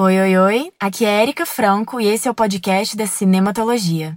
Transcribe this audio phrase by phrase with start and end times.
[0.00, 0.72] Oi, oi, oi.
[0.78, 4.16] Aqui é Erika Franco e esse é o podcast da Cinematologia.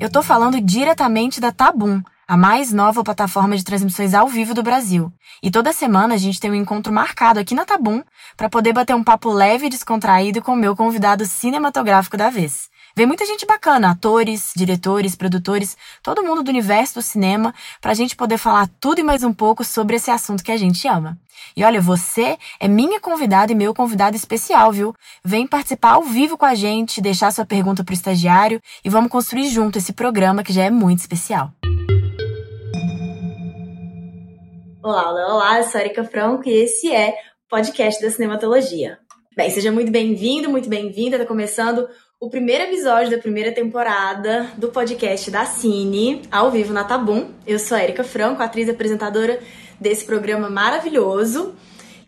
[0.00, 4.62] Eu tô falando diretamente da Tabum, a mais nova plataforma de transmissões ao vivo do
[4.62, 5.12] Brasil.
[5.42, 8.02] E toda semana a gente tem um encontro marcado aqui na Tabum
[8.38, 12.70] para poder bater um papo leve e descontraído com o meu convidado cinematográfico da vez.
[12.98, 18.16] Vem muita gente bacana, atores, diretores, produtores, todo mundo do universo do cinema, pra gente
[18.16, 21.16] poder falar tudo e mais um pouco sobre esse assunto que a gente ama.
[21.56, 24.92] E olha, você é minha convidada e meu convidado especial, viu?
[25.24, 29.48] Vem participar ao vivo com a gente, deixar sua pergunta pro estagiário e vamos construir
[29.48, 31.52] junto esse programa que já é muito especial.
[34.82, 38.98] Olá, olá, olá, eu sou a Erika Franco e esse é o podcast da Cinematologia.
[39.36, 41.16] Bem, seja muito bem-vindo, muito bem-vinda.
[41.16, 41.88] Tá começando
[42.20, 47.28] o primeiro episódio da primeira temporada do podcast da Cine, ao vivo na Tabum.
[47.46, 49.38] Eu sou a Erika Franco, atriz e apresentadora
[49.80, 51.54] desse programa maravilhoso.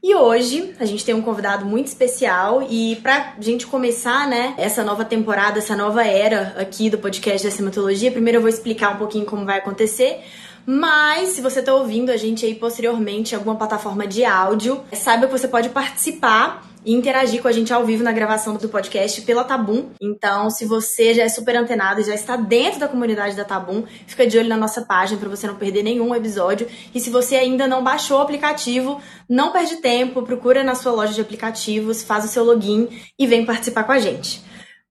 [0.02, 4.82] E hoje a gente tem um convidado muito especial e pra gente começar, né, essa
[4.82, 8.98] nova temporada, essa nova era aqui do podcast da Cinematologia, primeiro eu vou explicar um
[8.98, 10.24] pouquinho como vai acontecer.
[10.66, 15.26] Mas, se você está ouvindo a gente aí posteriormente em alguma plataforma de áudio, saiba
[15.26, 19.22] que você pode participar e interagir com a gente ao vivo na gravação do podcast
[19.22, 19.90] pela Tabum.
[20.00, 23.84] Então, se você já é super antenado e já está dentro da comunidade da Tabum,
[24.06, 26.66] fica de olho na nossa página para você não perder nenhum episódio.
[26.94, 31.12] E se você ainda não baixou o aplicativo, não perde tempo, procura na sua loja
[31.12, 34.42] de aplicativos, faz o seu login e vem participar com a gente.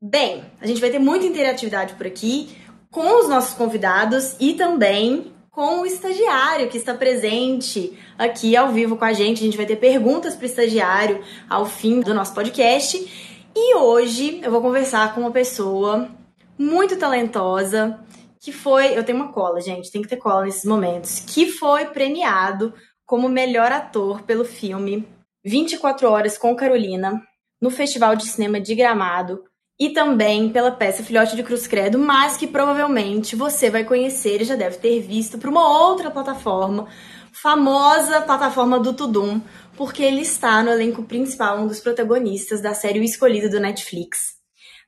[0.02, 2.56] Bem, a gente vai ter muita interatividade por aqui
[2.92, 8.97] com os nossos convidados e também com o estagiário que está presente aqui ao vivo
[8.97, 9.39] com a gente.
[9.39, 12.97] A gente vai ter perguntas para o estagiário ao fim do nosso podcast.
[13.55, 16.09] E hoje eu vou conversar com uma pessoa
[16.58, 18.00] muito talentosa
[18.39, 18.97] que foi.
[18.97, 21.20] Eu tenho uma cola, gente, tem que ter cola nesses momentos.
[21.22, 22.73] Que foi premiado
[23.05, 25.08] como melhor ator pelo filme
[25.44, 27.22] 24 Horas com Carolina
[27.61, 29.44] no Festival de Cinema de Gramado
[29.80, 34.45] e também pela peça Filhote de Cruz Credo, mas que provavelmente você vai conhecer e
[34.45, 36.87] já deve ter visto por uma outra plataforma,
[37.31, 39.39] famosa plataforma do Tudum,
[39.77, 44.37] porque ele está no elenco principal, um dos protagonistas da série O Escolhido do Netflix.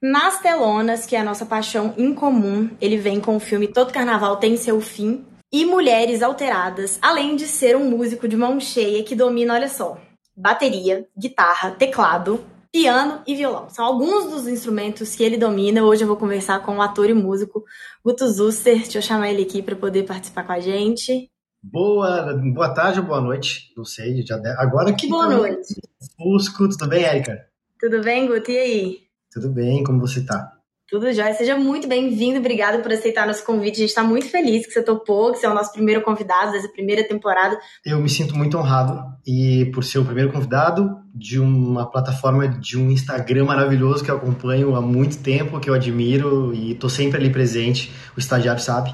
[0.02, 4.38] Nas telonas, que é a nossa paixão incomum, ele vem com o filme Todo Carnaval
[4.38, 5.24] Tem Seu Fim
[5.54, 9.98] e Mulheres Alteradas, além de ser um músico de mão cheia que domina, olha só,
[10.36, 13.70] bateria, guitarra, teclado, piano e violão.
[13.70, 15.84] São alguns dos instrumentos que ele domina.
[15.84, 17.64] Hoje eu vou conversar com o ator e músico
[18.04, 18.78] Guto Zuster.
[18.78, 21.30] Deixa eu chamar ele aqui para poder participar com a gente.
[21.64, 24.50] Boa, boa tarde ou boa noite, não sei, já de...
[24.58, 25.80] agora que Boa noite.
[26.18, 27.46] Fusco, tudo bem, Érica?
[27.80, 28.50] Tudo bem, Guto?
[28.50, 28.98] E aí?
[29.32, 30.58] Tudo bem, como você tá?
[30.92, 31.34] Tudo jóia.
[31.34, 32.40] Seja muito bem-vindo.
[32.40, 33.76] Obrigada por aceitar nosso convite.
[33.76, 36.52] A gente está muito feliz que você topou, que você é o nosso primeiro convidado
[36.52, 37.58] dessa primeira temporada.
[37.86, 42.78] Eu me sinto muito honrado e por ser o primeiro convidado de uma plataforma de
[42.78, 47.18] um Instagram maravilhoso que eu acompanho há muito tempo, que eu admiro e tô sempre
[47.18, 47.90] ali presente.
[48.18, 48.94] O estagiário sabe.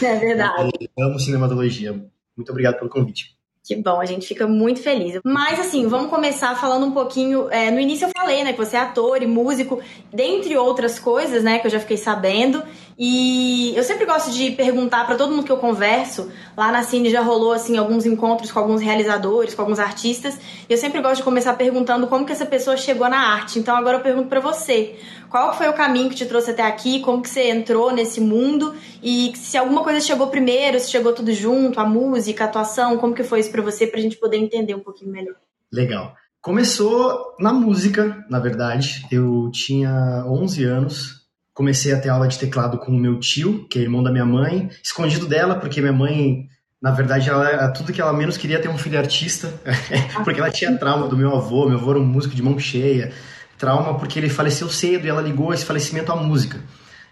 [0.00, 0.70] É verdade.
[0.96, 1.92] Eu amo cinematologia.
[2.36, 3.37] Muito obrigado pelo convite.
[3.64, 5.20] Que bom, a gente fica muito feliz.
[5.24, 7.50] Mas assim, vamos começar falando um pouquinho.
[7.50, 9.80] É, no início eu falei, né, que você é ator e músico,
[10.12, 12.62] dentre outras coisas, né, que eu já fiquei sabendo.
[12.98, 16.32] E eu sempre gosto de perguntar para todo mundo que eu converso.
[16.56, 20.36] Lá na Cine já rolou assim alguns encontros com alguns realizadores, com alguns artistas.
[20.68, 23.60] E eu sempre gosto de começar perguntando como que essa pessoa chegou na arte.
[23.60, 24.96] Então agora eu pergunto para você.
[25.30, 26.98] Qual foi o caminho que te trouxe até aqui?
[26.98, 28.74] Como que você entrou nesse mundo?
[29.00, 33.14] E se alguma coisa chegou primeiro, se chegou tudo junto, a música, a atuação, como
[33.14, 35.36] que foi isso para você, pra gente poder entender um pouquinho melhor?
[35.72, 36.14] Legal.
[36.40, 39.06] Começou na música, na verdade.
[39.12, 41.17] Eu tinha 11 anos,
[41.58, 44.24] comecei a ter aula de teclado com o meu tio, que é irmão da minha
[44.24, 46.46] mãe, escondido dela, porque minha mãe,
[46.80, 49.52] na verdade, ela, tudo que ela menos queria ter um filho artista,
[50.22, 53.10] porque ela tinha trauma do meu avô, meu avô era um músico de mão cheia,
[53.58, 56.60] trauma porque ele faleceu cedo e ela ligou esse falecimento à música.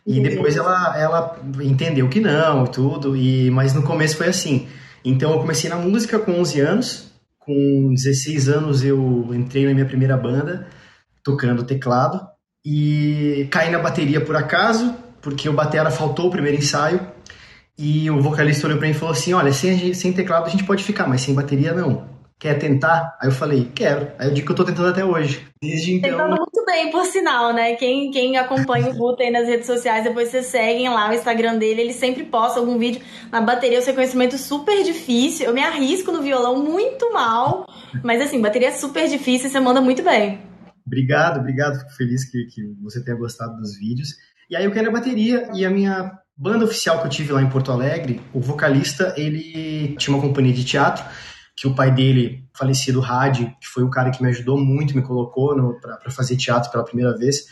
[0.06, 4.68] E depois ela, ela entendeu que não e tudo, e, mas no começo foi assim.
[5.04, 9.86] Então eu comecei na música com 11 anos, com 16 anos eu entrei na minha
[9.86, 10.68] primeira banda,
[11.24, 12.35] tocando teclado,
[12.66, 14.92] e caí na bateria por acaso,
[15.22, 17.00] porque o batera faltou o primeiro ensaio,
[17.78, 20.64] e o vocalista olhou pra mim e falou assim, olha, sem, sem teclado a gente
[20.64, 23.16] pode ficar, mas sem bateria não quer tentar?
[23.20, 24.08] Aí eu falei, quero.
[24.18, 25.46] Aí eu digo que eu tô tentando até hoje.
[25.60, 26.10] Desde então.
[26.10, 27.74] Tentando muito bem, por sinal, né?
[27.74, 31.56] Quem, quem acompanha o Guto aí nas redes sociais, depois vocês seguem lá o Instagram
[31.56, 33.00] dele, ele sempre posta algum vídeo
[33.32, 33.78] na bateria.
[33.78, 35.46] Eu sei conhecimento super difícil.
[35.46, 37.66] Eu me arrisco no violão muito mal.
[38.02, 40.40] Mas assim, bateria é super difícil e você manda muito bem.
[40.86, 41.78] Obrigado, obrigado.
[41.80, 44.10] Fico feliz que, que você tenha gostado dos vídeos.
[44.48, 47.42] E aí eu quero a bateria e a minha banda oficial que eu tive lá
[47.42, 51.04] em Porto Alegre, o vocalista, ele tinha uma companhia de teatro
[51.56, 55.02] que o pai dele, falecido Hadi, que foi o cara que me ajudou muito, me
[55.02, 57.46] colocou para fazer teatro pela primeira vez,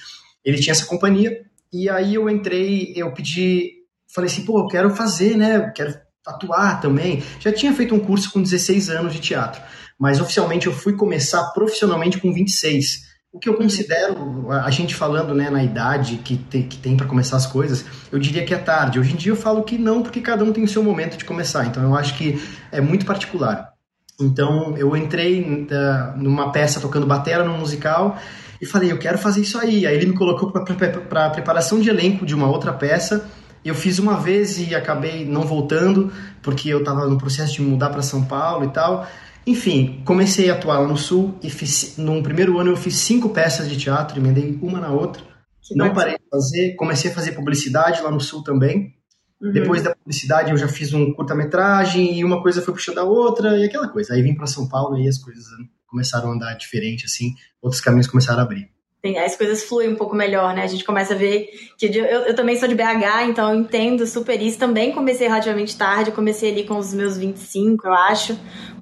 [0.45, 1.43] ele tinha essa companhia.
[1.73, 3.73] E aí eu entrei, eu pedi,
[4.15, 5.73] falei assim, pô, eu quero fazer, né?
[5.75, 5.95] quero
[6.27, 7.23] atuar também.
[7.41, 9.63] Já tinha feito um curso com 16 anos de teatro,
[9.99, 13.14] mas oficialmente eu fui começar profissionalmente com 26.
[13.35, 17.05] O que eu considero, a gente falando né, na idade que, te, que tem para
[17.05, 19.01] começar as coisas, eu diria que é tarde.
[19.01, 21.25] Hoje em dia eu falo que não, porque cada um tem o seu momento de
[21.25, 21.67] começar.
[21.67, 22.41] Então eu acho que
[22.71, 23.73] é muito particular.
[24.21, 25.67] Então eu entrei
[26.15, 28.17] numa peça tocando batera no musical
[28.63, 29.85] e falei, eu quero fazer isso aí.
[29.85, 33.29] Aí ele me colocou para preparação de elenco de uma outra peça
[33.65, 37.89] eu fiz uma vez e acabei não voltando, porque eu estava no processo de mudar
[37.89, 39.07] para São Paulo e tal.
[39.47, 43.29] Enfim, comecei a atuar lá no Sul e fiz, no primeiro ano eu fiz cinco
[43.29, 45.23] peças de teatro, emendei uma na outra.
[45.63, 48.95] Que não parei de fazer, comecei a fazer publicidade lá no Sul também.
[49.41, 49.53] Uhum.
[49.53, 53.59] Depois da publicidade eu já fiz um curta-metragem e uma coisa foi puxando a outra
[53.59, 54.15] e aquela coisa.
[54.15, 55.45] Aí vim para São Paulo e as coisas
[55.87, 58.74] começaram a andar diferente assim, outros caminhos começaram a abrir
[59.05, 60.63] tem, as coisas fluem um pouco melhor, né?
[60.63, 64.07] A gente começa a ver que eu, eu também sou de BH, então eu entendo
[64.07, 64.59] super isso.
[64.59, 68.33] Também comecei relativamente tarde, comecei ali com os meus 25, eu acho,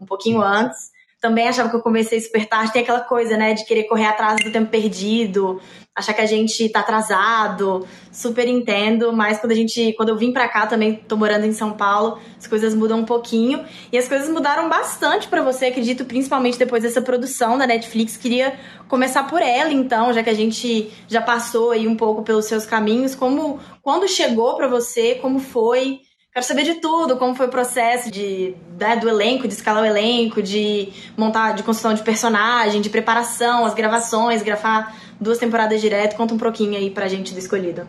[0.01, 0.92] um pouquinho antes
[1.23, 2.73] também achava que eu comecei super tarde.
[2.73, 5.61] Tem aquela coisa, né, de querer correr atrás do tempo perdido,
[5.95, 7.87] achar que a gente tá atrasado.
[8.11, 11.53] Super entendo, mas quando a gente, quando eu vim pra cá também, tô morando em
[11.53, 13.65] São Paulo, as coisas mudam um pouquinho.
[13.93, 18.17] E as coisas mudaram bastante para você, acredito, principalmente depois dessa produção da Netflix.
[18.17, 18.59] Queria
[18.89, 22.67] começar por ela, então, já que a gente já passou aí um pouco pelos seus
[22.67, 23.15] caminhos.
[23.15, 26.01] Como, quando chegou para você, como foi?
[26.33, 29.87] Quero saber de tudo, como foi o processo de, né, do elenco, de escalar o
[29.87, 36.17] elenco, de montar, de construção de personagem, de preparação, as gravações, gravar duas temporadas direto.
[36.17, 37.87] Conta um pouquinho aí pra gente do Escolhido.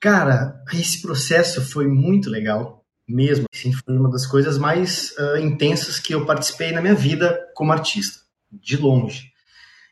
[0.00, 3.44] Cara, esse processo foi muito legal, mesmo.
[3.54, 7.70] Assim, foi uma das coisas mais uh, intensas que eu participei na minha vida como
[7.70, 8.18] artista,
[8.50, 9.30] de longe.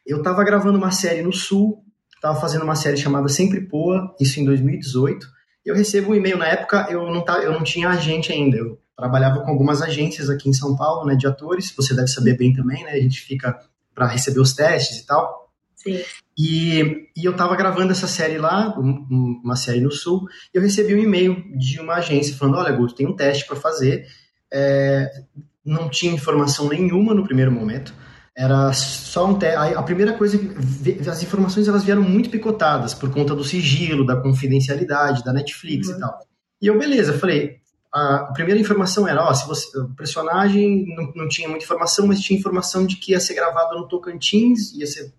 [0.05, 1.85] Eu estava gravando uma série no Sul,
[2.17, 5.25] estava fazendo uma série chamada Sempre Poa, isso em 2018
[5.65, 6.39] eu recebo um e-mail.
[6.39, 8.57] Na época, eu não, tá, eu não tinha agente ainda.
[8.57, 11.73] Eu trabalhava com algumas agências aqui em São Paulo, né, de atores.
[11.77, 12.93] Você deve saber bem também, né?
[12.93, 13.59] A gente fica
[13.95, 15.51] para receber os testes e tal.
[15.77, 16.01] Sim.
[16.39, 20.95] E, e eu estava gravando essa série lá, uma série no Sul, e eu recebi
[20.95, 24.07] um e-mail de uma agência falando: Olha, Guto, tem um teste para fazer.
[24.53, 25.11] É,
[25.65, 27.95] não tinha informação nenhuma no primeiro momento
[28.37, 29.47] era só um te...
[29.47, 30.39] a primeira coisa
[31.09, 35.97] as informações elas vieram muito picotadas por conta do sigilo da confidencialidade da Netflix uhum.
[35.97, 36.19] e tal
[36.61, 37.61] e eu beleza falei
[37.93, 42.21] a primeira informação era ó se você o personagem não, não tinha muita informação mas
[42.21, 45.13] tinha informação de que ia ser gravado no Tocantins ia ser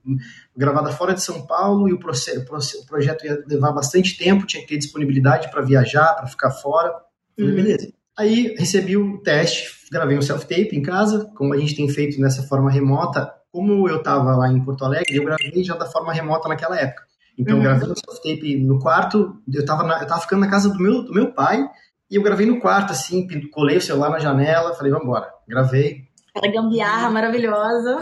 [0.57, 2.39] gravada fora de São Paulo e o, processo,
[2.81, 6.91] o projeto ia levar bastante tempo tinha que ter disponibilidade para viajar para ficar fora
[7.37, 7.55] falei, uhum.
[7.55, 12.19] beleza Aí recebi o teste, gravei um self-tape em casa, como a gente tem feito
[12.19, 13.31] nessa forma remota.
[13.51, 17.03] Como eu estava lá em Porto Alegre, eu gravei já da forma remota naquela época.
[17.37, 17.63] Então, uhum.
[17.63, 21.13] gravei o self-tape no quarto, eu estava eu tava ficando na casa do meu, do
[21.13, 21.63] meu pai,
[22.09, 25.29] e eu gravei no quarto, assim, colei o celular na janela, falei, vamos embora.
[25.47, 26.03] Gravei.
[26.35, 28.01] Aquela gambiarra maravilhosa.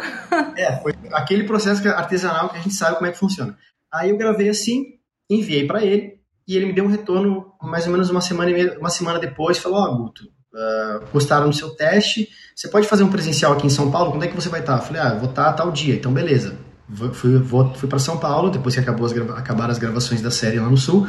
[0.55, 3.57] É, foi aquele processo artesanal que a gente sabe como é que funciona.
[3.93, 4.85] Aí eu gravei assim,
[5.29, 8.89] enviei para ele, e ele me deu um retorno mais ou menos uma semana, uma
[8.89, 13.09] semana depois, falou, ó, oh, Guto, uh, gostaram do seu teste, você pode fazer um
[13.09, 14.77] presencial aqui em São Paulo, quando é que você vai estar?
[14.77, 16.57] Eu falei, ah, vou estar tal dia, então beleza.
[17.13, 20.59] Fui, vou, fui para São Paulo, depois que acabou as, acabaram as gravações da série
[20.59, 21.07] lá no Sul,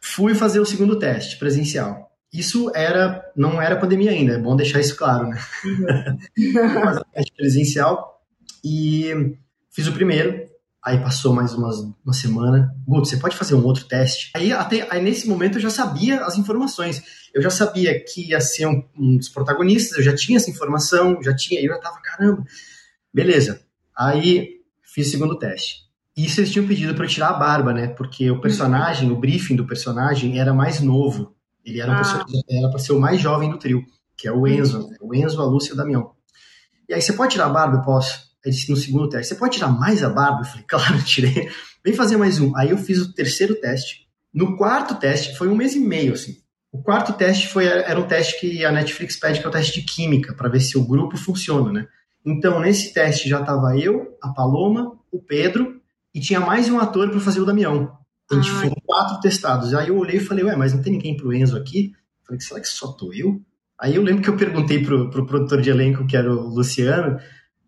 [0.00, 2.10] fui fazer o segundo teste presencial.
[2.32, 5.38] Isso era, não era pandemia ainda, é bom deixar isso claro, né?
[5.64, 6.70] Uhum.
[6.84, 8.22] fazer o teste presencial
[8.64, 9.36] e
[9.70, 10.49] fiz o primeiro,
[10.82, 12.74] Aí passou mais umas, uma semana.
[12.86, 14.30] Guto, você pode fazer um outro teste?
[14.34, 17.02] Aí, até, aí nesse momento eu já sabia as informações.
[17.34, 21.22] Eu já sabia que ia ser um, um dos protagonistas, eu já tinha essa informação,
[21.22, 22.44] já tinha, eu já tava, caramba.
[23.12, 23.60] Beleza.
[23.96, 25.90] Aí fiz o segundo teste.
[26.16, 27.88] Isso eles tinham pedido para eu tirar a barba, né?
[27.88, 31.36] Porque o personagem, o briefing do personagem era mais novo.
[31.64, 32.68] Ele era, ah.
[32.70, 33.84] para ser o mais jovem do trio,
[34.16, 34.88] que é o Enzo.
[34.88, 34.96] Né?
[35.00, 36.12] O Enzo, a Lúcia e o Damião.
[36.88, 37.76] E aí, você pode tirar a barba?
[37.76, 38.29] Eu posso.
[38.44, 40.40] Ele disse no segundo teste, você pode tirar mais a barba?
[40.40, 41.50] Eu falei, claro, tirei.
[41.84, 42.56] Vem fazer mais um.
[42.56, 44.08] Aí eu fiz o terceiro teste.
[44.32, 46.36] No quarto teste, foi um mês e meio, assim.
[46.72, 49.80] O quarto teste foi, era um teste que a Netflix pede, que é o teste
[49.80, 51.86] de química, para ver se o grupo funciona, né?
[52.24, 55.80] Então, nesse teste já estava eu, a Paloma, o Pedro,
[56.14, 57.98] e tinha mais um ator para fazer o Damião.
[58.30, 59.74] A gente foi quatro testados.
[59.74, 61.92] Aí eu olhei e falei, ué, mas não tem ninguém pro Enzo aqui?
[62.24, 63.40] falei, será que só tô eu?
[63.78, 67.18] Aí eu lembro que eu perguntei pro, pro produtor de elenco, que era o Luciano,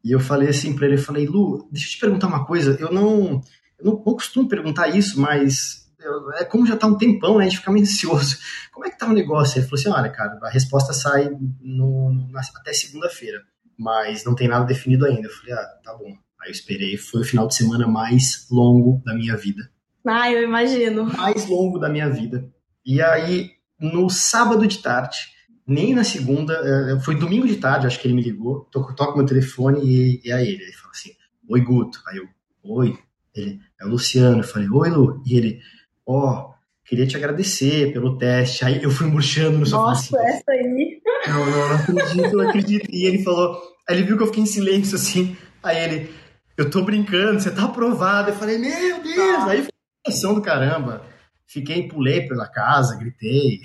[0.05, 2.77] e eu falei assim para ele, eu falei, Lu, deixa eu te perguntar uma coisa,
[2.81, 3.43] eu não,
[3.79, 7.45] eu não, não costumo perguntar isso, mas eu, é como já tá um tempão, né,
[7.45, 8.39] a gente fica meio ansioso.
[8.73, 9.59] Como é que tá o negócio?
[9.59, 11.31] Ele falou assim, olha, cara, a resposta sai
[11.61, 13.43] no, na, até segunda-feira.
[13.79, 15.29] mas não tem nada definido ainda.
[15.29, 16.17] Eu falei, ah, tá bom.
[16.41, 19.71] Aí eu esperei, foi o final de semana mais longo da minha vida.
[20.05, 21.05] Ah, eu imagino.
[21.05, 22.51] Mais longo da minha vida.
[22.85, 25.19] E aí, no sábado de tarde,
[25.67, 29.17] nem na segunda, é, foi domingo de tarde, acho que ele me ligou, toco, toco
[29.17, 31.11] meu telefone e, e aí ele, ele falou assim,
[31.49, 32.01] oi Guto.
[32.07, 32.29] Aí eu,
[32.65, 32.99] oi.
[33.35, 34.41] Ele, é o Luciano.
[34.41, 35.23] Eu falei, oi Lu.
[35.27, 35.61] E ele,
[36.07, 36.55] ó, oh,
[36.85, 38.65] queria te agradecer pelo teste.
[38.65, 39.83] Aí eu fui murchando no sofá.
[39.83, 41.01] Nossa, assim, essa aí.
[41.27, 42.91] Não, não, não acredito, não acredito.
[42.91, 45.37] E ele falou, aí ele viu que eu fiquei em silêncio assim.
[45.63, 46.11] Aí ele,
[46.57, 48.31] eu tô brincando, você tá aprovado.
[48.31, 49.45] Eu falei, meu Deus.
[49.49, 51.05] Aí foi uma do caramba.
[51.47, 53.61] Fiquei, pulei pela casa, gritei.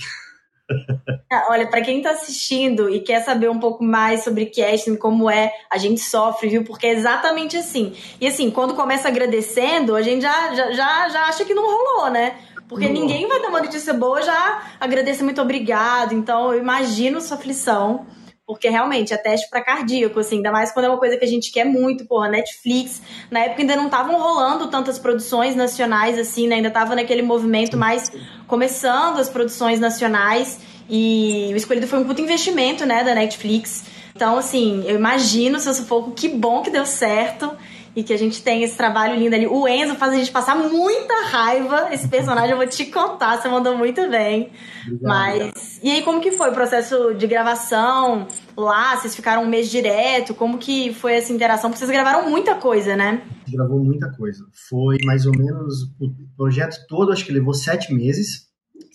[1.31, 5.29] Ah, olha, para quem está assistindo e quer saber um pouco mais sobre casting, como
[5.29, 6.63] é, a gente sofre, viu?
[6.63, 7.93] Porque é exatamente assim.
[8.19, 12.09] E assim, quando começa agradecendo, a gente já, já, já, já acha que não rolou,
[12.09, 12.37] né?
[12.67, 16.13] Porque ninguém vai dar uma notícia boa já agradecer muito obrigado.
[16.13, 18.05] Então, eu imagino sua aflição.
[18.47, 21.27] Porque realmente é teste para cardíaco, assim, ainda mais quando é uma coisa que a
[21.27, 23.01] gente quer muito, porra, Netflix.
[23.29, 26.55] Na época ainda não estavam rolando tantas produções nacionais, assim, né?
[26.55, 28.09] Ainda tava naquele movimento mais
[28.47, 30.59] começando as produções nacionais.
[30.89, 33.83] E o escolhido foi um puto investimento, né, da Netflix.
[34.15, 37.51] Então, assim, eu imagino seu sufoco, que bom que deu certo
[37.97, 39.47] e que a gente tem esse trabalho lindo ali.
[39.47, 41.91] O Enzo faz a gente passar muita raiva.
[41.91, 44.51] Esse personagem eu vou te contar, você mandou muito bem.
[44.85, 45.01] Obrigado.
[45.01, 48.95] Mas e aí como que foi o processo de gravação lá?
[48.95, 50.35] Vocês ficaram um mês direto?
[50.35, 51.71] Como que foi essa interação?
[51.71, 53.23] Porque vocês gravaram muita coisa, né?
[53.51, 54.45] Gravou muita coisa.
[54.69, 58.45] Foi mais ou menos o projeto todo, acho que levou sete meses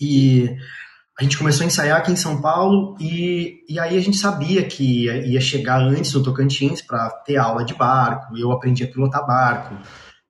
[0.00, 0.48] e
[1.18, 4.64] a gente começou a ensaiar aqui em São Paulo e, e aí a gente sabia
[4.64, 8.88] que ia, ia chegar antes no Tocantins para ter aula de barco, eu aprendi a
[8.88, 9.76] pilotar barco.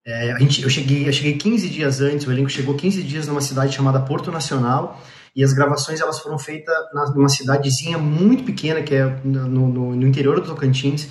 [0.05, 3.29] É, a gente, eu, cheguei, eu cheguei 15 dias antes, o elenco chegou 15 dias
[3.29, 5.01] numa cidade chamada Porto Nacional
[5.35, 6.75] e as gravações elas foram feitas
[7.15, 11.07] numa cidadezinha muito pequena que é no, no, no interior do Tocantins,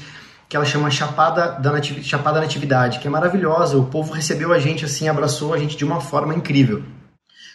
[0.50, 3.78] que ela chama Chapada da, Natividade, Chapada Natividade, que é maravilhosa.
[3.78, 6.84] O povo recebeu a gente assim, abraçou a gente de uma forma incrível.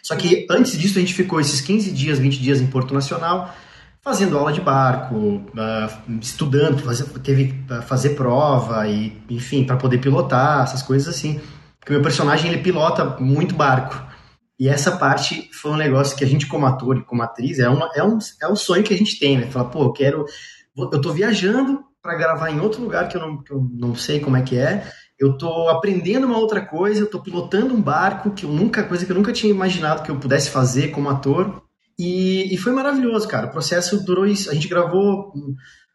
[0.06, 3.52] Só que antes disso a gente ficou esses 15 dias, 20 dias em Porto Nacional,
[4.00, 6.80] fazendo aula de barco, uh, estudando,
[7.24, 11.40] teve uh, fazer prova e, enfim, para poder pilotar, essas coisas assim.
[11.80, 14.00] Porque meu personagem ele pilota muito barco.
[14.60, 17.68] E essa parte foi um negócio que a gente, como ator e como atriz, é,
[17.68, 19.50] uma, é, um, é um sonho que a gente tem, né?
[19.50, 20.24] Falar, pô, eu quero.
[20.78, 24.20] Eu tô viajando para gravar em outro lugar que eu, não, que eu não sei
[24.20, 24.86] como é que é,
[25.18, 29.04] eu estou aprendendo uma outra coisa, eu estou pilotando um barco que eu nunca, coisa
[29.04, 31.62] que eu nunca tinha imaginado que eu pudesse fazer como ator.
[31.98, 33.46] E, e foi maravilhoso, cara.
[33.46, 34.50] O processo durou isso.
[34.50, 35.32] A gente gravou,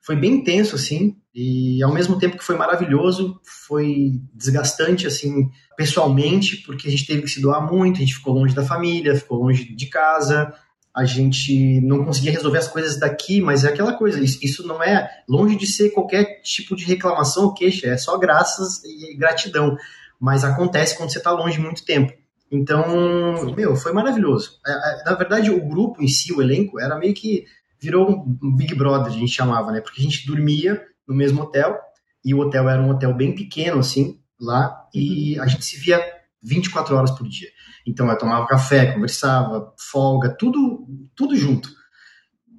[0.01, 6.57] foi bem intenso, assim, e ao mesmo tempo que foi maravilhoso, foi desgastante, assim, pessoalmente,
[6.57, 9.37] porque a gente teve que se doar muito, a gente ficou longe da família, ficou
[9.37, 10.51] longe de casa,
[10.93, 15.09] a gente não conseguia resolver as coisas daqui, mas é aquela coisa, isso, não é
[15.27, 19.77] longe de ser qualquer tipo de reclamação ou queixa, é só graças e gratidão.
[20.19, 22.13] Mas acontece quando você está longe muito tempo.
[22.51, 24.59] Então, meu, foi maravilhoso.
[24.67, 27.45] É, é, na verdade, o grupo em si, o elenco, era meio que
[27.79, 29.79] virou um Big Brother, a gente chamava, né?
[29.79, 31.79] Porque a gente dormia no mesmo hotel,
[32.23, 35.99] e o hotel era um hotel bem pequeno, assim, lá, e a gente se via
[36.43, 37.49] 24 horas por dia.
[37.85, 41.69] Então eu tomava café, conversava, folga, tudo, tudo junto.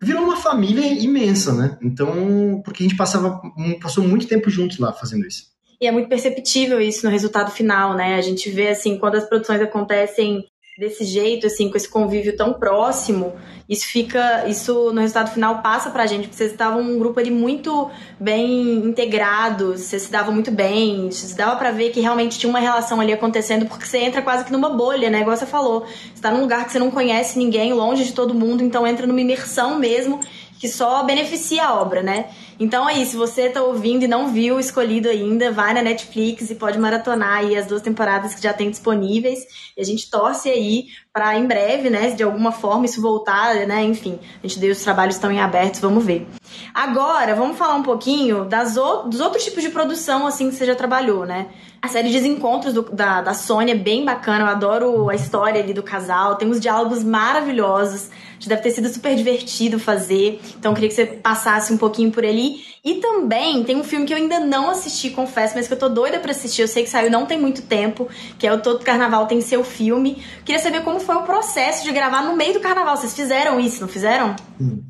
[0.02, 1.78] Virou uma família imensa, né?
[1.80, 3.40] Então, porque a gente passava,
[3.80, 5.52] passou muito tempo juntos lá fazendo isso.
[5.80, 8.14] E é muito perceptível isso no resultado final, né?
[8.14, 10.44] A gente vê assim, quando as produções acontecem
[10.78, 13.34] desse jeito, assim, com esse convívio tão próximo,
[13.68, 17.30] isso fica, isso no resultado final passa pra gente, porque vocês estavam um grupo ali
[17.30, 22.58] muito bem integrado, vocês se davam muito bem, dava para ver que realmente tinha uma
[22.58, 26.22] relação ali acontecendo, porque você entra quase que numa bolha, né, igual você falou, você
[26.22, 29.20] tá num lugar que você não conhece ninguém, longe de todo mundo, então entra numa
[29.20, 30.20] imersão mesmo,
[30.62, 32.26] que só beneficia a obra, né?
[32.56, 36.54] Então aí, se você tá ouvindo e não viu escolhido ainda, vai na Netflix e
[36.54, 39.40] pode maratonar aí as duas temporadas que já tem disponíveis.
[39.76, 43.82] E a gente torce aí para em breve, né, de alguma forma isso voltar, né?
[43.82, 46.28] Enfim, a gente deu os trabalhos estão em abertos, vamos ver.
[46.72, 50.64] Agora, vamos falar um pouquinho das o, dos outros tipos de produção assim que você
[50.64, 51.48] já trabalhou, né?
[51.82, 55.74] A série Desencontros do, da, da Sônia é bem bacana, eu adoro a história ali
[55.74, 58.08] do casal, tem uns diálogos maravilhosos
[58.48, 60.40] deve ter sido super divertido fazer.
[60.58, 62.60] Então queria que você passasse um pouquinho por ali.
[62.84, 65.88] E também tem um filme que eu ainda não assisti, confesso, mas que eu tô
[65.88, 66.62] doida para assistir.
[66.62, 68.08] Eu sei que saiu não tem muito tempo,
[68.38, 70.22] que é o Todo Carnaval tem seu filme.
[70.44, 72.96] Queria saber como foi o processo de gravar no meio do carnaval.
[72.96, 74.34] Vocês fizeram isso, não fizeram?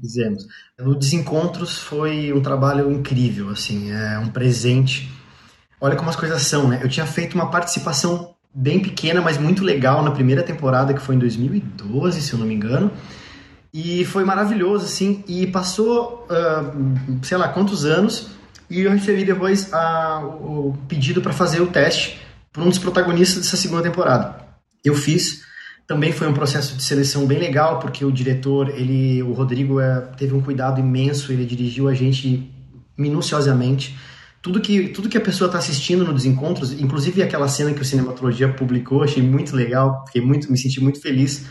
[0.01, 0.47] Fizemos.
[0.81, 5.11] O Desencontros foi um trabalho incrível, assim, é um presente.
[5.83, 6.79] Olha como as coisas são, né?
[6.81, 11.17] Eu tinha feito uma participação bem pequena, mas muito legal na primeira temporada, que foi
[11.17, 12.89] em 2012, se eu não me engano.
[13.75, 15.25] E foi maravilhoso, assim.
[15.27, 18.29] E passou, uh, sei lá, quantos anos.
[18.71, 22.21] E eu recebi depois a, o pedido para fazer o teste
[22.53, 24.37] para um dos protagonistas dessa segunda temporada.
[24.85, 25.43] Eu fiz.
[25.85, 30.01] Também foi um processo de seleção bem legal, porque o diretor, ele, o Rodrigo, é,
[30.17, 32.49] teve um cuidado imenso, ele dirigiu a gente
[32.97, 33.97] minuciosamente.
[34.43, 37.85] Tudo que, tudo que a pessoa está assistindo no Desencontros, inclusive aquela cena que o
[37.85, 41.47] Cinematologia publicou, achei muito legal, fiquei muito, me senti muito feliz.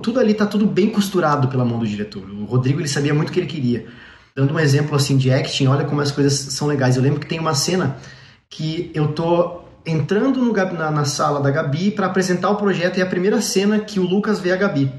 [0.00, 2.22] Tudo ali está tudo bem costurado pela mão do diretor.
[2.30, 3.86] O Rodrigo, ele sabia muito o que ele queria.
[4.34, 6.96] Dando um exemplo assim de acting, olha como as coisas são legais.
[6.96, 7.96] Eu lembro que tem uma cena
[8.48, 13.00] que eu tô entrando no, na, na, sala da Gabi para apresentar o projeto e
[13.00, 14.92] é a primeira cena que o Lucas vê a Gabi.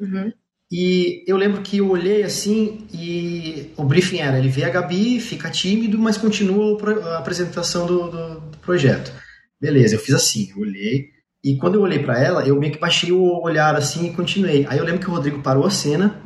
[0.00, 0.32] Uhum.
[0.72, 5.20] E eu lembro que eu olhei assim e o briefing era: ele vê a Gabi,
[5.20, 6.78] fica tímido, mas continua
[7.10, 9.12] a apresentação do, do, do projeto.
[9.60, 11.10] Beleza, eu fiz assim, eu olhei.
[11.44, 14.64] E quando eu olhei para ela, eu meio que baixei o olhar assim e continuei.
[14.66, 16.22] Aí eu lembro que o Rodrigo parou a cena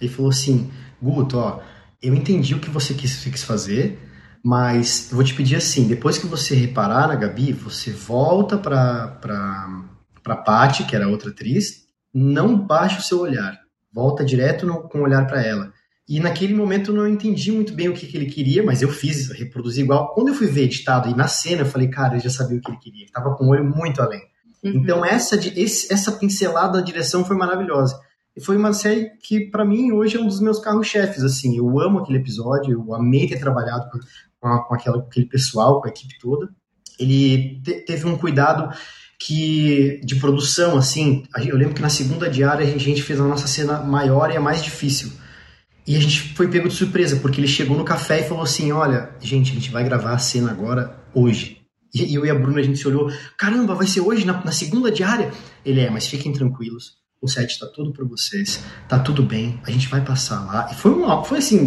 [0.00, 0.70] e falou assim:
[1.02, 1.60] Guto, ó,
[2.00, 3.98] eu entendi o que você quis, quis fazer,
[4.44, 9.08] mas eu vou te pedir assim: depois que você reparar na Gabi, você volta pra,
[9.20, 9.84] pra,
[10.22, 13.66] pra Paty, que era outra atriz, não baixe o seu olhar
[13.98, 15.72] volta direto no, com o olhar para ela.
[16.08, 18.88] E naquele momento eu não entendi muito bem o que, que, ele queria, mas eu
[18.88, 20.14] fiz, reproduzi igual.
[20.14, 22.60] Quando eu fui ver editado e na cena, eu falei, cara, eu já sabia o
[22.60, 23.02] que ele queria.
[23.02, 24.22] Ele tava com o olho muito além.
[24.62, 24.70] Uhum.
[24.76, 27.98] Então essa, esse, essa pincelada da direção foi maravilhosa.
[28.34, 31.58] E foi uma série que, para mim, hoje é um dos meus carros-chefes, assim.
[31.58, 33.98] Eu amo aquele episódio, eu amei ter trabalhado com,
[34.60, 36.48] com, aquela, com aquele pessoal, com a equipe toda.
[37.00, 38.72] Ele te, teve um cuidado
[39.20, 43.48] que de produção, assim, eu lembro que na segunda diária a gente fez a nossa
[43.48, 45.10] cena maior e a mais difícil.
[45.86, 48.70] E a gente foi pego de surpresa, porque ele chegou no café e falou assim:
[48.72, 51.58] Olha, gente, a gente vai gravar a cena agora, hoje.
[51.94, 54.52] E eu e a Bruna, a gente se olhou: Caramba, vai ser hoje, na, na
[54.52, 55.32] segunda diária?
[55.64, 59.70] Ele é, mas fiquem tranquilos, o set está todo para vocês, tá tudo bem, a
[59.70, 60.68] gente vai passar lá.
[60.70, 61.58] E foi, uma, foi assim,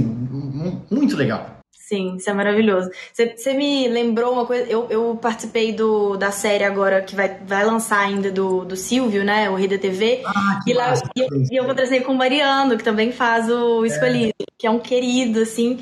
[0.89, 1.60] muito legal.
[1.91, 2.89] Sim, isso é maravilhoso.
[3.13, 7.65] Você me lembrou uma coisa, eu, eu participei do, da série agora que vai, vai
[7.65, 9.49] lançar ainda do, do Silvio, né?
[9.49, 10.21] O Rida TV.
[10.25, 14.33] Ah, e, lá, e, eu, e eu com o Mariano, que também faz o Escolhido,
[14.41, 14.45] é.
[14.57, 15.79] que é um querido, assim.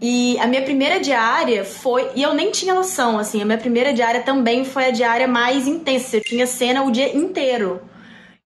[0.00, 2.08] E a minha primeira diária foi.
[2.14, 3.42] E eu nem tinha noção, assim.
[3.42, 6.18] A minha primeira diária também foi a diária mais intensa.
[6.18, 7.80] Eu tinha cena o dia inteiro.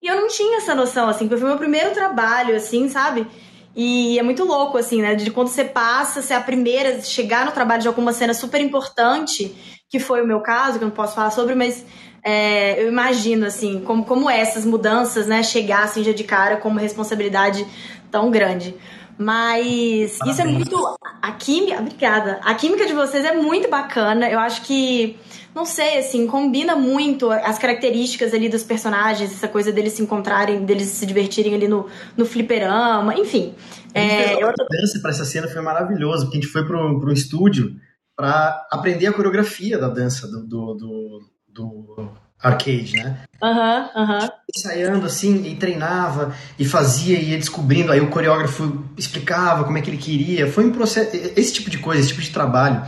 [0.01, 3.27] E eu não tinha essa noção, assim, porque foi meu primeiro trabalho, assim, sabe?
[3.75, 5.15] E é muito louco, assim, né?
[5.15, 8.35] De quando você passa, você é a primeira a chegar no trabalho de alguma cena
[8.35, 9.55] super importante,
[9.89, 11.85] que foi o meu caso, que eu não posso falar sobre, mas
[12.25, 16.69] é, eu imagino, assim, como, como essas mudanças, né, chegar assim já de cara com
[16.69, 17.67] uma responsabilidade
[18.11, 18.75] tão grande.
[19.19, 20.39] Mas Parabéns.
[20.39, 20.97] isso é muito.
[21.21, 21.81] A química.
[21.81, 22.41] Obrigada.
[22.43, 24.29] A química de vocês é muito bacana.
[24.29, 25.17] Eu acho que
[25.55, 30.65] não sei, assim, combina muito as características ali dos personagens, essa coisa deles se encontrarem,
[30.65, 33.55] deles se divertirem ali no, no fliperama, enfim.
[33.93, 34.49] É, eu...
[34.49, 37.77] A dança para essa cena foi maravilhoso, porque a gente foi para um estúdio
[38.17, 41.21] para aprender a coreografia da dança do, do, do,
[41.53, 42.11] do
[42.41, 43.21] arcade, né?
[43.43, 44.19] Aham, uhum, aham.
[44.19, 44.29] Uhum.
[44.57, 49.81] Ensaiando assim, e treinava, e fazia, e ia descobrindo, aí o coreógrafo explicava como é
[49.81, 50.51] que ele queria.
[50.51, 52.85] Foi um processo, esse tipo de coisa, esse tipo de trabalho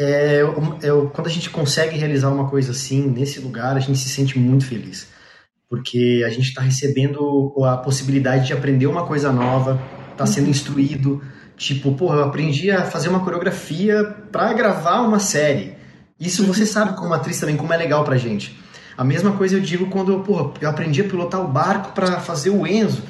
[0.00, 0.40] é,
[0.82, 4.38] eu, quando a gente consegue realizar uma coisa assim, nesse lugar, a gente se sente
[4.38, 5.08] muito feliz.
[5.68, 9.78] Porque a gente está recebendo a possibilidade de aprender uma coisa nova,
[10.10, 10.50] está sendo uhum.
[10.50, 11.22] instruído.
[11.54, 15.74] Tipo, pô, eu aprendi a fazer uma coreografia para gravar uma série.
[16.20, 18.60] Isso você sabe como atriz também, como é legal pra gente.
[18.96, 22.50] A mesma coisa eu digo quando pô, eu aprendi a pilotar o barco para fazer
[22.50, 23.02] o Enzo.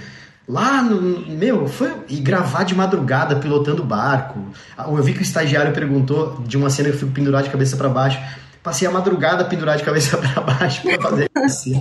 [0.48, 1.28] Lá no.
[1.28, 1.92] Meu, foi.
[2.08, 4.40] E gravar de madrugada pilotando barco.
[4.78, 7.76] Eu vi que o estagiário perguntou de uma cena que eu fico pendurado de cabeça
[7.76, 8.20] para baixo.
[8.62, 11.80] Passei a madrugada pendurado de cabeça para baixo pra fazer assim.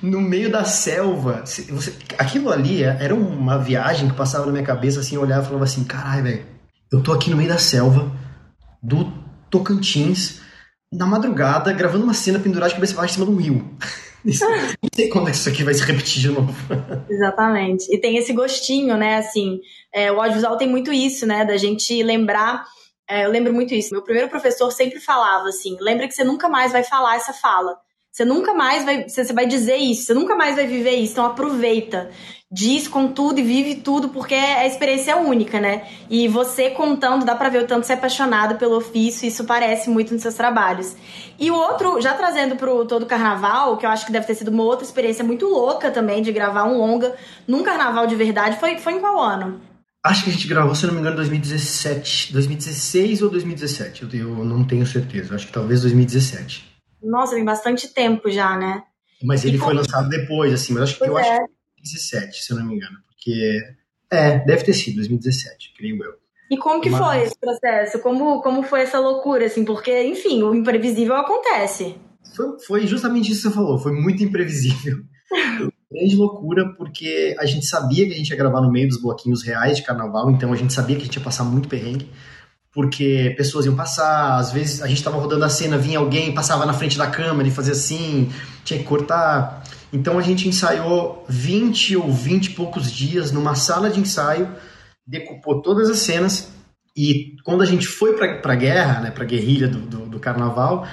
[0.00, 1.42] No meio da selva.
[1.44, 5.46] Você, aquilo ali era uma viagem que passava na minha cabeça assim, eu olhava e
[5.46, 6.42] falava assim: caralho, velho,
[6.92, 8.10] eu tô aqui no meio da selva
[8.80, 9.12] do
[9.50, 10.40] Tocantins,
[10.92, 13.76] na madrugada, gravando uma cena pendurada de cabeça baixo em cima de um rio.
[14.24, 16.54] não sei quando é que isso aqui vai se repetir de novo.
[17.08, 17.92] Exatamente.
[17.94, 19.18] E tem esse gostinho, né?
[19.18, 19.60] Assim,
[19.92, 21.44] é, o audiovisual tem muito isso, né?
[21.44, 22.64] Da gente lembrar.
[23.08, 23.92] É, eu lembro muito isso.
[23.92, 27.76] Meu primeiro professor sempre falava assim: lembra que você nunca mais vai falar essa fala.
[28.16, 31.26] Você nunca mais vai, você vai dizer isso, você nunca mais vai viver isso, então
[31.26, 32.08] aproveita.
[32.50, 35.86] Diz com tudo e vive tudo, porque a experiência é única, né?
[36.08, 39.90] E você contando, dá pra ver o tanto você é apaixonado pelo ofício, isso parece
[39.90, 40.96] muito nos seus trabalhos.
[41.38, 44.48] E o outro, já trazendo pro todo carnaval, que eu acho que deve ter sido
[44.48, 47.14] uma outra experiência muito louca também, de gravar um longa
[47.46, 49.60] num carnaval de verdade, foi, foi em qual ano?
[50.02, 52.32] Acho que a gente gravou, se não me engano, 2017.
[52.32, 55.34] 2016 ou 2017, eu, eu não tenho certeza.
[55.34, 56.75] Acho que talvez 2017.
[57.02, 58.82] Nossa, tem bastante tempo já, né?
[59.22, 61.22] Mas ele foi lançado depois, assim, mas acho que eu é.
[61.22, 63.62] acho que 2017, se eu não me engano, porque
[64.10, 66.14] é, deve ter sido 2017, creio eu.
[66.50, 67.00] E como que Mas...
[67.00, 67.98] foi esse processo?
[68.00, 69.64] Como, como foi essa loucura, assim?
[69.64, 71.96] Porque, enfim, o imprevisível acontece.
[72.36, 74.98] Foi, foi justamente isso que você falou, foi muito imprevisível.
[75.90, 79.42] grande loucura, porque a gente sabia que a gente ia gravar no meio dos bloquinhos
[79.42, 82.10] reais de carnaval, então a gente sabia que a gente ia passar muito perrengue,
[82.76, 86.66] porque pessoas iam passar, às vezes a gente estava rodando a cena, vinha alguém, passava
[86.66, 88.30] na frente da câmera e fazia assim,
[88.66, 89.64] tinha que cortar.
[89.90, 94.54] Então a gente ensaiou 20 ou 20 e poucos dias numa sala de ensaio,
[95.06, 96.52] decupou todas as cenas,
[96.94, 100.20] e quando a gente foi para a guerra, né, para a guerrilha do, do, do
[100.20, 100.86] carnaval,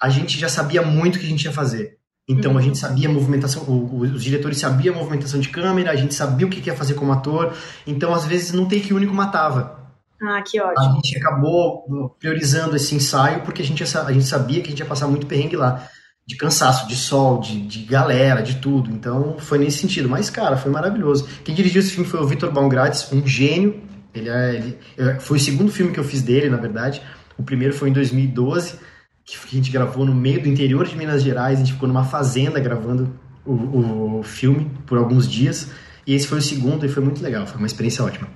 [0.00, 1.96] a gente já sabia muito o que a gente ia fazer.
[2.28, 2.58] Então uhum.
[2.58, 3.64] a gente sabia a movimentação,
[4.00, 7.12] os diretores sabiam a movimentação de câmera, a gente sabia o que ia fazer como
[7.12, 7.52] ator.
[7.84, 9.75] Então às vezes não tem que único matava.
[10.22, 10.90] Ah, que ótimo.
[10.90, 14.80] A gente acabou priorizando esse ensaio porque a gente, a gente sabia que a gente
[14.80, 15.88] ia passar muito perrengue lá.
[16.26, 18.90] De cansaço, de sol, de, de galera, de tudo.
[18.90, 20.08] Então foi nesse sentido.
[20.08, 21.28] Mas, cara, foi maravilhoso.
[21.44, 23.80] Quem dirigiu esse filme foi o Vitor Baumgratz, um gênio.
[24.12, 27.00] Ele, é, ele foi o segundo filme que eu fiz dele, na verdade.
[27.38, 28.78] O primeiro foi em 2012
[29.26, 32.04] que a gente gravou no meio do interior de Minas Gerais, a gente ficou numa
[32.04, 35.68] fazenda gravando o, o filme por alguns dias.
[36.06, 38.28] E esse foi o segundo e foi muito legal, foi uma experiência ótima.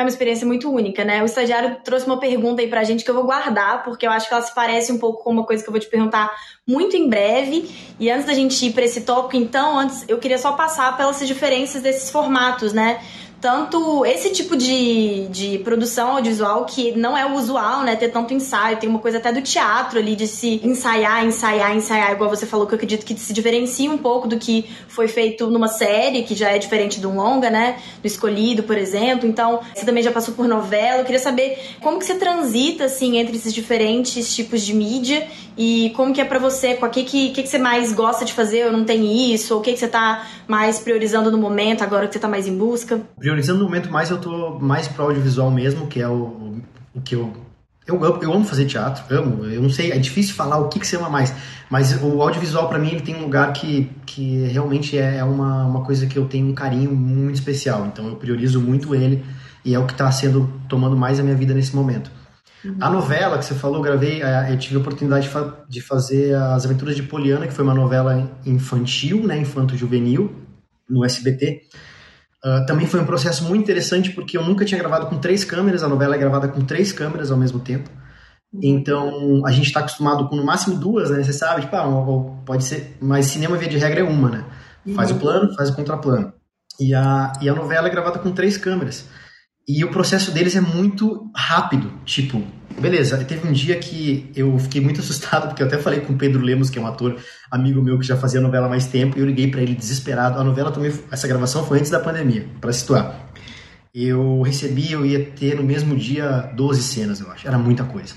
[0.00, 1.20] É uma experiência muito única, né?
[1.20, 4.26] O estagiário trouxe uma pergunta aí pra gente que eu vou guardar, porque eu acho
[4.26, 6.34] que ela se parece um pouco com uma coisa que eu vou te perguntar
[6.66, 7.70] muito em breve.
[7.98, 11.18] E antes da gente ir para esse tópico, então, antes eu queria só passar pelas
[11.28, 12.98] diferenças desses formatos, né?
[13.40, 17.96] Tanto esse tipo de, de produção audiovisual que não é o usual, né?
[17.96, 22.12] Ter tanto ensaio, tem uma coisa até do teatro ali de se ensaiar, ensaiar, ensaiar,
[22.12, 25.46] igual você falou, que eu acredito que se diferencia um pouco do que foi feito
[25.48, 27.78] numa série, que já é diferente de um longa, né?
[28.02, 29.26] Do escolhido, por exemplo.
[29.26, 30.98] Então, você também já passou por novela.
[30.98, 35.26] Eu queria saber como que você transita, assim, entre esses diferentes tipos de mídia
[35.56, 38.32] e como que é para você, com o que, que, que, você mais gosta de
[38.32, 41.84] fazer ou não tem isso, ou o que, que você tá mais priorizando no momento,
[41.84, 43.00] agora que você tá mais em busca?
[43.16, 46.56] Priorizando no momento mais, eu tô mais pro audiovisual mesmo, que é o,
[46.92, 47.32] o que eu
[47.86, 49.44] eu, eu, amo fazer teatro, amo.
[49.46, 51.34] Eu não sei, é difícil falar o que, que você ama mais,
[51.68, 55.66] mas o audiovisual para mim ele tem um lugar que, que realmente é, é uma,
[55.66, 57.86] uma coisa que eu tenho um carinho muito especial.
[57.86, 59.24] Então eu priorizo muito ele
[59.64, 62.10] e é o que está sendo tomando mais a minha vida nesse momento.
[62.64, 62.76] Uhum.
[62.80, 65.80] A novela que você falou, eu gravei, é, eu tive a oportunidade de, fa de,
[65.80, 70.34] fazer As Aventuras de Poliana, que foi uma novela infantil, né, infanto-juvenil,
[70.88, 71.62] no SBT.
[72.44, 75.44] Uh, ah, também foi um processo muito interessante porque eu nunca tinha gravado com três
[75.44, 77.90] câmeras, a novela é gravada com três câmeras ao mesmo tempo.
[78.62, 81.22] Então a gente está acostumado com no máximo duas, né?
[81.22, 81.86] Você sabe, tipo, ah,
[82.44, 84.44] pode ser, mas cinema via de regra é uma, né?
[84.94, 85.20] Faz o uhum.
[85.20, 86.32] plano, faz o contraplano.
[86.80, 89.06] E a, e a novela é gravada com três câmeras.
[89.72, 91.92] E o processo deles é muito rápido.
[92.04, 92.42] Tipo,
[92.80, 96.18] beleza, teve um dia que eu fiquei muito assustado, porque eu até falei com o
[96.18, 97.16] Pedro Lemos, que é um ator
[97.48, 100.40] amigo meu que já fazia novela há mais tempo, e eu liguei para ele desesperado.
[100.40, 103.30] A novela também, essa gravação foi antes da pandemia, para situar.
[103.94, 107.46] Eu recebi, eu ia ter no mesmo dia 12 cenas, eu acho.
[107.46, 108.14] Era muita coisa.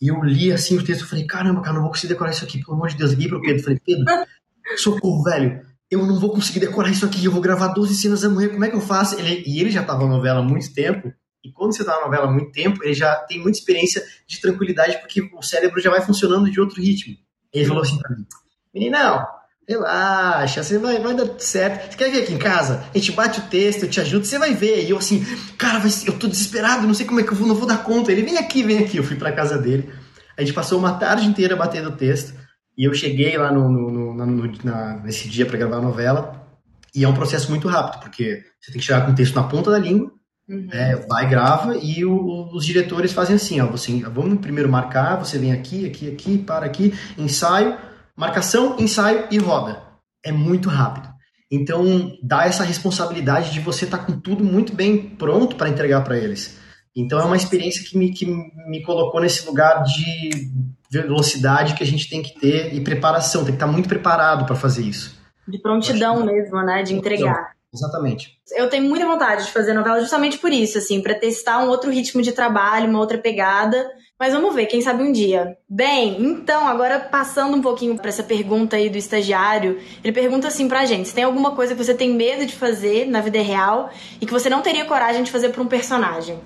[0.00, 2.44] E eu li assim o texto, eu falei, caramba, cara, não vou conseguir decorar isso
[2.44, 3.10] aqui, pelo amor de Deus.
[3.10, 4.04] Liguei pro Pedro, falei, Pedro,
[4.78, 8.48] socorro, velho eu não vou conseguir decorar isso aqui, eu vou gravar 12 cenas amanhã,
[8.48, 9.18] como é que eu faço?
[9.18, 11.12] Ele, e ele já estava na novela há muito tempo,
[11.44, 14.40] e quando você está na novela há muito tempo, ele já tem muita experiência de
[14.40, 17.14] tranquilidade, porque o cérebro já vai funcionando de outro ritmo.
[17.52, 18.26] Ele falou assim para mim,
[18.74, 19.24] meninão,
[19.68, 21.92] relaxa, você vai, vai dar certo.
[21.92, 22.84] Você quer vir aqui em casa?
[22.94, 24.84] A gente bate o texto, eu te ajudo, você vai ver.
[24.84, 25.24] E eu assim,
[25.58, 28.12] cara, eu tô desesperado, não sei como é que eu vou, não vou dar conta.
[28.12, 28.96] Ele, vem aqui, vem aqui.
[28.96, 29.92] Eu fui pra casa dele.
[30.36, 32.34] A gente passou uma tarde inteira batendo o texto.
[32.76, 36.46] E eu cheguei lá no, no, no, no na, nesse dia para gravar a novela,
[36.94, 39.44] e é um processo muito rápido, porque você tem que chegar com o texto na
[39.44, 40.10] ponta da língua,
[40.48, 40.68] uhum.
[40.70, 45.38] é, vai, grava, e o, os diretores fazem assim, ó, você, vamos primeiro marcar, você
[45.38, 47.76] vem aqui, aqui, aqui, para aqui, ensaio,
[48.16, 49.82] marcação, ensaio e roda.
[50.24, 51.08] É muito rápido.
[51.50, 56.02] Então, dá essa responsabilidade de você estar tá com tudo muito bem pronto para entregar
[56.02, 56.58] para eles.
[56.96, 60.50] Então, é uma experiência que me, que me colocou nesse lugar de
[60.90, 64.56] velocidade que a gente tem que ter e preparação, tem que estar muito preparado para
[64.56, 65.14] fazer isso.
[65.46, 66.82] De prontidão mesmo, né?
[66.82, 67.54] De entregar.
[67.72, 68.38] Exatamente.
[68.52, 71.90] Eu tenho muita vontade de fazer novela justamente por isso, assim, para testar um outro
[71.90, 73.86] ritmo de trabalho, uma outra pegada.
[74.18, 75.58] Mas vamos ver, quem sabe um dia.
[75.68, 80.66] Bem, então, agora passando um pouquinho para essa pergunta aí do estagiário, ele pergunta assim
[80.66, 83.90] pra gente: se tem alguma coisa que você tem medo de fazer na vida real
[84.18, 86.38] e que você não teria coragem de fazer para um personagem?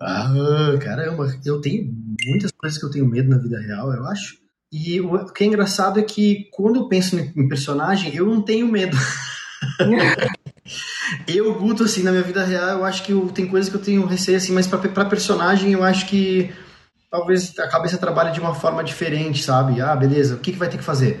[0.00, 0.32] Ah,
[0.80, 1.92] caramba, eu tenho
[2.26, 4.38] muitas coisas que eu tenho medo na vida real, eu acho.
[4.72, 8.66] E o que é engraçado é que quando eu penso em personagem, eu não tenho
[8.66, 8.96] medo.
[11.28, 13.82] eu, Guto, assim, na minha vida real, eu acho que eu, tem coisas que eu
[13.82, 16.50] tenho receio, assim, mas para personagem eu acho que
[17.10, 19.80] talvez a cabeça trabalhe de uma forma diferente, sabe?
[19.80, 21.20] Ah, beleza, o que, que vai ter que fazer?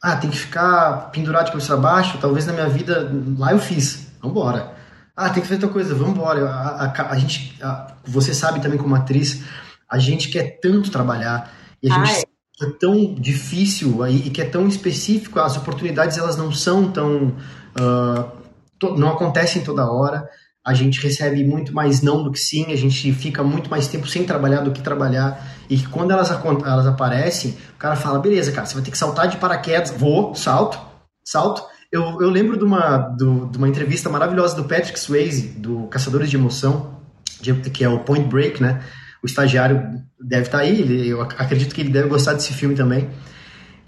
[0.00, 2.18] Ah, tem que ficar pendurado de cabeça baixo?
[2.18, 4.73] Talvez na minha vida, lá eu fiz, vambora.
[5.16, 6.48] Ah, tem que fazer outra coisa, vamos embora.
[6.48, 9.42] A, a, a, gente, a, você sabe também como atriz,
[9.88, 12.26] a gente quer tanto trabalhar e a gente
[12.62, 17.36] é tão difícil aí, e que é tão específico, as oportunidades elas não são tão.
[17.78, 18.30] Uh,
[18.78, 20.28] to, não acontecem toda hora.
[20.66, 24.08] A gente recebe muito mais não do que sim, a gente fica muito mais tempo
[24.08, 25.46] sem trabalhar do que trabalhar.
[25.68, 29.28] E quando elas, elas aparecem, o cara fala: beleza, cara, você vai ter que saltar
[29.28, 29.90] de paraquedas.
[29.90, 30.80] Vou, salto,
[31.22, 31.73] salto.
[31.94, 36.28] Eu, eu lembro de uma, do, de uma entrevista maravilhosa do Patrick Swayze, do Caçadores
[36.28, 36.98] de Emoção,
[37.40, 38.82] de, que é o Point Break, né?
[39.22, 42.74] o estagiário deve estar tá aí, ele, eu acredito que ele deve gostar desse filme
[42.74, 43.08] também.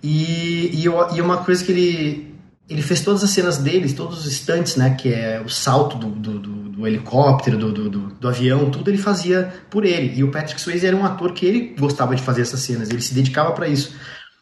[0.00, 2.34] E, e, eu, e uma coisa que ele,
[2.70, 6.08] ele fez todas as cenas deles, todos os instantes, né, que é o salto do,
[6.08, 10.16] do, do, do helicóptero, do, do, do, avião, tudo ele fazia por ele.
[10.16, 13.02] E o Patrick Swayze era um ator que ele gostava de fazer essas cenas, ele
[13.02, 13.94] se dedicava para isso.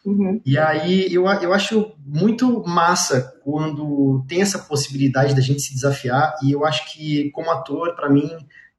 [0.05, 0.39] Uhum.
[0.45, 6.35] E aí eu, eu acho muito massa quando tem essa possibilidade da gente se desafiar,
[6.43, 8.29] e eu acho que como ator, para mim,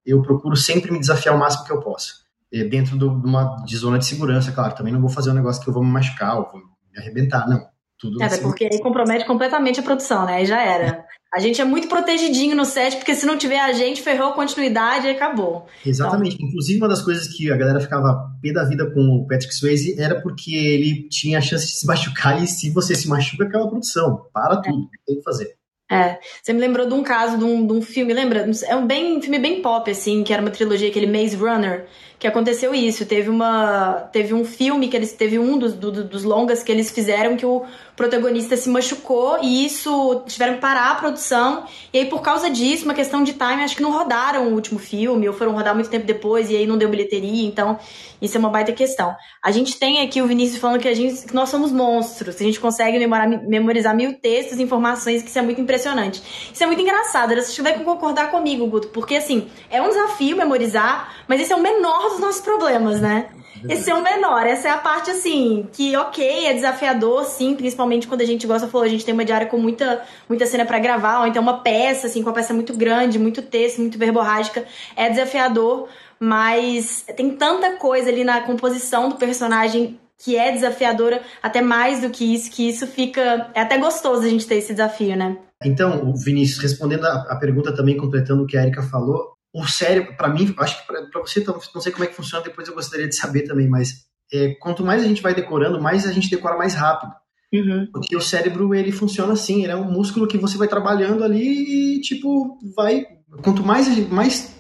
[0.05, 2.25] eu procuro sempre me desafiar o máximo que eu posso.
[2.53, 4.75] É, dentro de uma de zona de segurança, claro.
[4.75, 7.49] Também não vou fazer um negócio que eu vou me machucar ou vou me arrebentar,
[7.49, 7.67] não.
[7.99, 10.37] Tudo é, porque aí compromete completamente a produção, né?
[10.37, 11.06] Aí já era.
[11.37, 14.33] A gente é muito protegidinho no set, porque se não tiver a gente, ferrou a
[14.33, 15.66] continuidade e acabou.
[15.85, 16.37] Exatamente.
[16.37, 16.49] Então...
[16.49, 20.01] Inclusive, uma das coisas que a galera ficava pé da vida com o Patrick Swayze
[20.01, 23.66] era porque ele tinha a chance de se machucar e se você se machuca, acaba
[23.66, 24.22] a produção.
[24.33, 24.85] Para tudo.
[24.85, 25.07] É.
[25.07, 25.55] Tem que fazer.
[25.90, 28.51] É, você me lembrou de um caso de um, de um filme, lembra?
[28.66, 31.87] É um, bem, um filme bem pop, assim, que era uma trilogia, aquele Maze Runner,
[32.18, 33.07] que aconteceu isso.
[33.07, 34.09] Teve uma.
[34.11, 35.12] Teve um filme que eles.
[35.12, 37.64] Teve um dos, do, dos longas que eles fizeram que o
[37.97, 41.65] protagonista se machucou e isso tiveram que parar a produção.
[41.93, 44.79] E aí, por causa disso, uma questão de time, acho que não rodaram o último
[44.79, 47.79] filme, ou foram rodar muito tempo depois, e aí não deu bilheteria, então
[48.21, 49.15] isso é uma baita questão.
[49.43, 52.45] A gente tem aqui o Vinícius falando que a gente que nós somos monstros, a
[52.45, 56.23] gente consegue memorar, memorizar mil textos, informações, que isso é muito impressionante.
[56.53, 61.15] Isso é muito engraçado, você vai concordar comigo, Guto, porque assim, é um desafio memorizar,
[61.27, 63.31] mas esse é o menor dos nossos problemas, né?
[63.69, 64.47] Esse é o menor.
[64.47, 68.69] Essa é a parte, assim, que, ok, é desafiador, sim, principalmente quando a gente gosta,
[68.69, 71.62] falou, a gente tem uma diária com muita, muita cena para gravar, ou então uma
[71.62, 74.64] peça, assim, com uma peça muito grande, muito texto, muito verborrágica.
[74.95, 75.88] É desafiador,
[76.19, 82.11] mas tem tanta coisa ali na composição do personagem que é desafiadora, até mais do
[82.11, 83.51] que isso, que isso fica.
[83.55, 85.37] É até gostoso a gente ter esse desafio, né?
[85.64, 90.14] Então, Vinícius, respondendo a, a pergunta também, completando o que a Erika falou, o cérebro,
[90.16, 91.42] para mim, acho que para você,
[91.75, 94.85] não sei como é que funciona, depois eu gostaria de saber também, mas é, quanto
[94.85, 97.12] mais a gente vai decorando, mais a gente decora mais rápido.
[97.55, 97.88] Uhum.
[97.90, 101.97] Porque o cérebro, ele funciona assim, ele é um músculo que você vai trabalhando ali
[101.97, 103.07] e, tipo, vai...
[103.42, 104.55] Quanto mais, mais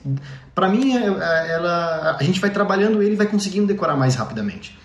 [0.54, 4.76] para mim, é, é, ela, a gente vai trabalhando ele vai conseguindo decorar mais rapidamente.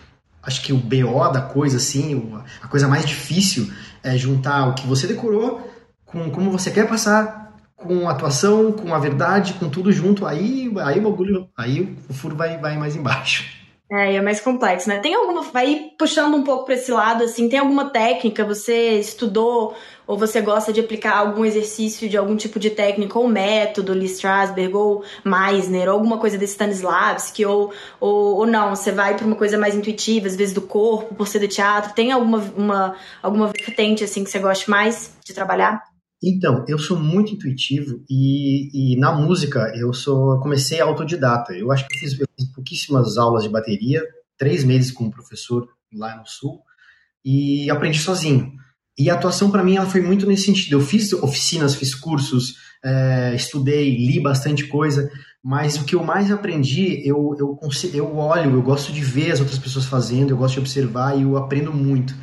[0.44, 3.72] Acho que o BO da coisa, assim, a coisa mais difícil
[4.04, 5.72] é juntar o que você decorou
[6.06, 7.41] com como você quer passar
[7.84, 12.36] com atuação, com a verdade, com tudo junto, aí, aí o bagulho, aí o furo
[12.36, 13.62] vai, vai mais embaixo.
[13.94, 15.00] É, é mais complexo, né?
[15.00, 19.76] Tem alguma, vai puxando um pouco para esse lado, assim, tem alguma técnica, você estudou
[20.08, 24.06] ou você gosta de aplicar algum exercício de algum tipo de técnica ou método, Lee
[24.06, 29.26] Strasberg ou Meisner, ou alguma coisa desse Stanislavski, ou, ou, ou não, você vai para
[29.26, 32.96] uma coisa mais intuitiva, às vezes do corpo, por ser do teatro, tem alguma, uma,
[33.22, 35.91] alguma vertente, assim, que você goste mais de trabalhar?
[36.24, 41.54] Então, eu sou muito intuitivo e, e na música eu sou comecei autodidata.
[41.54, 44.04] Eu acho que eu fiz, eu fiz pouquíssimas aulas de bateria,
[44.38, 46.62] três meses com um professor lá no Sul
[47.26, 48.54] e aprendi sozinho.
[48.98, 50.74] E a atuação para mim ela foi muito nesse sentido.
[50.74, 55.10] Eu fiz oficinas, fiz cursos, é, estudei, li bastante coisa,
[55.44, 57.60] mas o que eu mais aprendi, eu, eu,
[57.94, 61.24] eu olho, eu gosto de ver as outras pessoas fazendo, eu gosto de observar e
[61.24, 62.14] eu aprendo muito.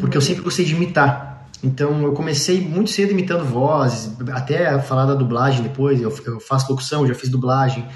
[0.00, 1.33] Porque eu sempre gostei de imitar.
[1.64, 6.70] Então eu comecei muito cedo imitando vozes, até falar da dublagem depois, eu, eu faço
[6.70, 7.86] locução, já fiz dublagem.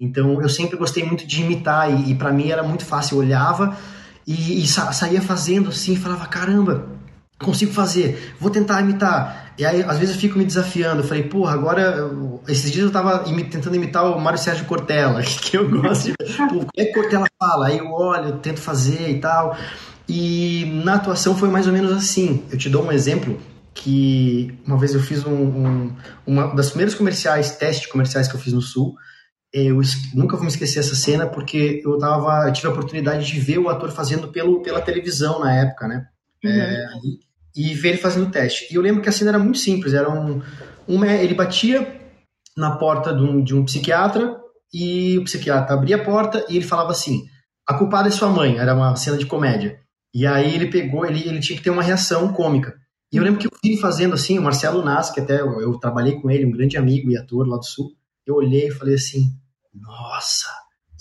[0.00, 3.16] Então eu sempre gostei muito de imitar e, e para mim era muito fácil.
[3.16, 3.76] Eu olhava
[4.24, 6.86] e, e sa saía fazendo assim, falava: caramba,
[7.40, 9.54] consigo fazer, vou tentar imitar.
[9.58, 11.00] E aí, às vezes, eu fico me desafiando.
[11.02, 12.10] Eu falei, porra, agora.
[12.46, 16.14] Esses dias eu tava tentando imitar o Mário Sérgio Cortella, que eu gosto de.
[16.14, 17.68] Pô, como é que Cortella fala?
[17.68, 19.56] Aí eu olho, eu tento fazer e tal.
[20.08, 22.44] E na atuação foi mais ou menos assim.
[22.50, 23.40] Eu te dou um exemplo
[23.74, 28.40] que uma vez eu fiz um, um uma das primeiras comerciais, testes comerciais que eu
[28.40, 28.94] fiz no Sul.
[29.52, 29.80] Eu
[30.14, 33.58] nunca vou me esquecer essa cena porque eu tava, eu tive a oportunidade de ver
[33.58, 36.06] o ator fazendo pelo, pela televisão na época, né?
[36.44, 36.50] Uhum.
[36.50, 36.86] É,
[37.56, 38.70] e ver ele fazendo o teste.
[38.70, 39.94] E eu lembro que a cena era muito simples.
[39.94, 40.42] Era um,
[40.86, 42.00] um ele batia
[42.56, 44.36] na porta de um, de um psiquiatra
[44.72, 47.24] e o psiquiatra abria a porta e ele falava assim:
[47.66, 48.58] a culpada é sua mãe.
[48.58, 49.80] Era uma cena de comédia.
[50.16, 52.74] E aí ele pegou, ele, ele tinha que ter uma reação cômica.
[53.12, 55.78] E eu lembro que eu vi fazendo assim, o Marcelo Nas, que até eu, eu
[55.78, 57.90] trabalhei com ele, um grande amigo e ator lá do Sul.
[58.26, 59.30] Eu olhei e falei assim:
[59.74, 60.48] nossa,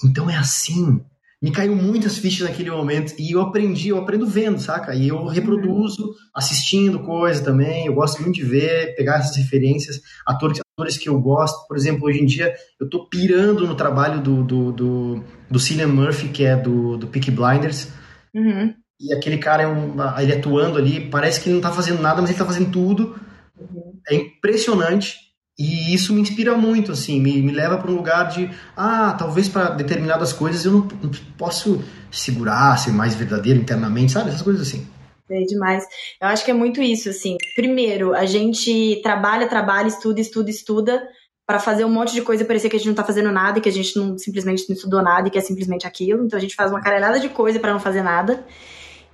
[0.03, 1.01] então é assim
[1.45, 4.95] me caiu muitas fichas naquele momento e eu aprendi, eu aprendo vendo, saca?
[4.95, 10.59] E eu reproduzo, assistindo coisa também, eu gosto muito de ver, pegar essas referências, atores,
[10.75, 14.43] atores que eu gosto, por exemplo, hoje em dia eu tô pirando no trabalho do,
[14.43, 17.89] do, do, do Cillian Murphy, que é do, do Peaky Blinders,
[18.33, 18.73] uhum.
[18.99, 22.21] E aquele cara é um, ele atuando ali, parece que ele não tá fazendo nada,
[22.21, 23.19] mas ele tá fazendo tudo,
[23.59, 23.99] uhum.
[24.09, 25.25] é impressionante,
[25.57, 29.47] e isso me inspira muito, assim, me, me leva para um lugar de, ah, talvez
[29.47, 31.81] para determinadas coisas eu não, não, posso
[32.11, 34.29] segurar, ser mais verdadeiro internamente, sabe?
[34.29, 34.85] Essas coisas assim.
[35.31, 35.83] É demais.
[36.21, 37.37] Eu acho que é muito isso, assim.
[37.55, 41.01] Primeiro, a gente trabalha, trabalha, estuda, estuda, estuda,
[41.47, 43.61] para fazer um monte de coisa parecer que a gente não tá fazendo nada e
[43.61, 46.25] que a gente não simplesmente não estudou nada e que é simplesmente aquilo.
[46.25, 48.45] Então a gente faz uma caralhada de coisa para não fazer nada.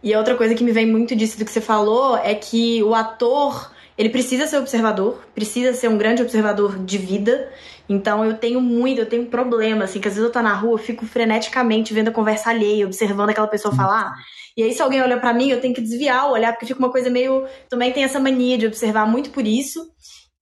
[0.04, 2.82] E a outra coisa que me vem muito disso do que você falou é que
[2.84, 7.52] o ator ele precisa ser observador, precisa ser um grande observador de vida.
[7.88, 10.54] Então eu tenho muito, eu tenho um problema, assim, que às vezes eu tô na
[10.54, 14.16] rua, eu fico freneticamente vendo a conversa alheia, observando aquela pessoa falar.
[14.56, 16.80] E aí, se alguém olha para mim, eu tenho que desviar o olhar, porque fica
[16.80, 17.46] uma coisa meio.
[17.70, 19.90] Também tem essa mania de observar muito por isso.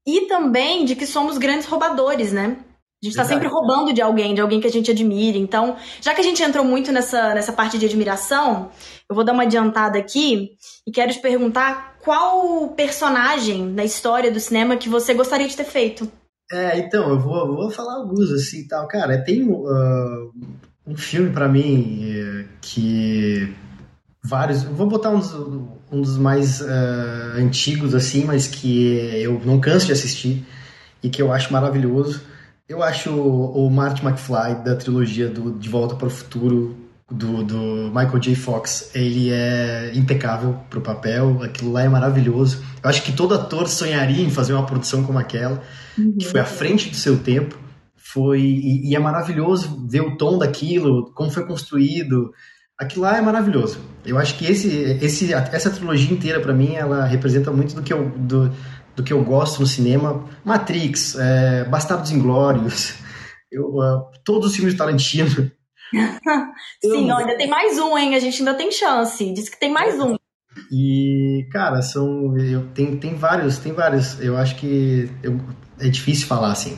[0.06, 2.58] E também de que somos grandes roubadores, né?
[3.02, 5.38] A gente está sempre roubando de alguém, de alguém que a gente admira.
[5.38, 8.72] Então, já que a gente entrou muito nessa, nessa parte de admiração,
[9.10, 10.50] eu vou dar uma adiantada aqui
[10.86, 15.64] e quero te perguntar qual personagem da história do cinema que você gostaria de ter
[15.64, 16.12] feito.
[16.52, 18.86] É, então, eu vou, vou falar alguns assim tal.
[18.90, 20.34] Cara, tem uh,
[20.86, 23.56] um filme para mim uh, que
[24.22, 24.64] vários.
[24.64, 25.34] Vou botar um dos,
[25.90, 28.84] um dos mais uh, antigos assim, mas que
[29.22, 30.46] eu não canso de assistir
[31.02, 32.28] e que eu acho maravilhoso
[32.69, 36.77] eu acho o Marty McFly da trilogia do De Volta para o Futuro
[37.10, 38.36] do, do Michael J.
[38.36, 42.63] Fox, ele é impecável pro papel, aquilo lá é maravilhoso.
[42.84, 45.63] Eu acho que todo ator sonharia em fazer uma produção como aquela,
[45.97, 46.17] uhum.
[46.19, 47.58] que foi à frente do seu tempo.
[47.97, 52.32] Foi e, e, é maravilhoso ver o tom daquilo, como foi construído.
[52.80, 53.80] Aquilo lá é maravilhoso.
[54.06, 54.70] Eu acho que esse,
[55.02, 58.52] esse, essa trilogia inteira para mim ela representa muito do que eu do,
[58.96, 60.26] do que eu gosto no cinema.
[60.46, 62.94] Matrix, é, Bastardos Inglórios,
[63.52, 65.52] eu, uh, todos os filmes de Tarantino.
[66.82, 68.15] Sim, ó, ainda tem mais um, hein?
[68.15, 69.34] A gente ainda tem chance.
[69.34, 70.15] Diz que tem mais um.
[70.72, 72.38] E, cara, são.
[72.38, 74.20] Eu, tem, tem vários, tem vários.
[74.22, 75.39] Eu acho que eu,
[75.80, 76.78] é difícil falar assim.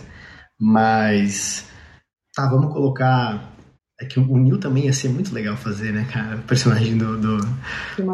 [0.60, 1.68] Mas.
[2.34, 3.51] Tá, vamos colocar.
[4.02, 6.38] É que o Neil também ia ser muito legal fazer, né, cara?
[6.38, 7.38] O personagem do, do,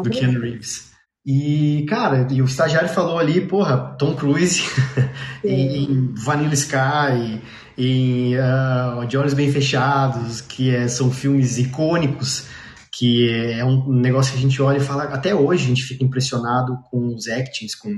[0.02, 0.88] do Keanu Reeves.
[1.24, 4.62] E, cara, e o estagiário falou ali, porra, Tom Cruise
[5.42, 7.40] em Vanilla Sky,
[7.76, 12.46] em uh, De Olhos Bem Fechados, que é, são filmes icônicos,
[12.92, 16.04] que é um negócio que a gente olha e fala, até hoje a gente fica
[16.04, 17.90] impressionado com os actings, com,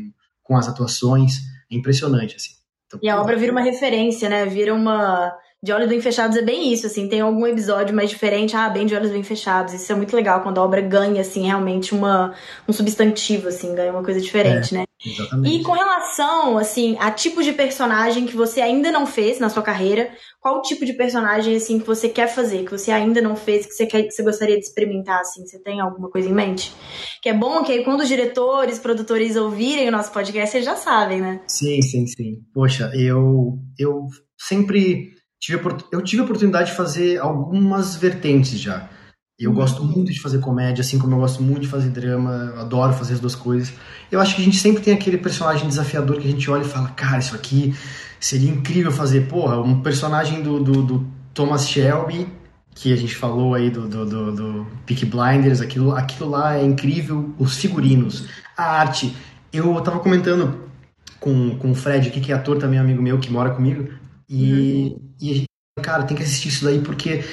[0.43, 1.39] com as atuações,
[1.71, 2.51] é impressionante, assim.
[2.87, 4.47] Então, e a obra vira uma referência, né?
[4.47, 8.57] Vira uma de Olhos Bem Fechados é bem isso, assim, tem algum episódio mais diferente,
[8.57, 9.75] ah, bem de Olhos Bem Fechados.
[9.75, 12.35] Isso é muito legal, quando a obra ganha, assim, realmente uma,
[12.67, 14.85] um substantivo, assim, ganha uma coisa diferente, é, né?
[15.05, 15.55] Exatamente.
[15.55, 19.63] E com relação, assim, a tipo de personagem que você ainda não fez na sua
[19.63, 23.67] carreira, qual tipo de personagem, assim, que você quer fazer, que você ainda não fez,
[23.67, 25.47] que você, quer, que você gostaria de experimentar, assim?
[25.47, 26.73] Você tem alguma coisa em mente?
[27.21, 30.77] Que é bom que aí quando os diretores, produtores ouvirem o nosso podcast, vocês já
[30.77, 31.43] sabem, né?
[31.47, 32.37] Sim, sim, sim.
[32.55, 34.07] Poxa, eu, eu
[34.39, 38.89] sempre tive, eu tive a oportunidade de fazer algumas vertentes já.
[39.39, 42.93] Eu gosto muito de fazer comédia, assim como eu gosto muito de fazer drama, adoro
[42.93, 43.73] fazer as duas coisas.
[44.13, 46.69] Eu acho que a gente sempre tem aquele personagem desafiador que a gente olha e
[46.69, 47.75] fala, cara, isso aqui
[48.21, 49.29] seria incrível fazer.
[49.29, 52.29] Porra, um personagem do, do, do Thomas Shelby,
[52.75, 56.63] que a gente falou aí do, do, do, do Peaky Blinders, aquilo, aquilo lá é
[56.63, 57.35] incrível.
[57.39, 59.17] Os figurinos, a arte.
[59.51, 60.69] Eu tava comentando
[61.19, 63.89] com, com o Fred aqui, que é ator também, amigo meu, que mora comigo,
[64.29, 65.10] e, uhum.
[65.21, 65.47] E a gente,
[65.83, 67.25] cara, tem que assistir isso daí porque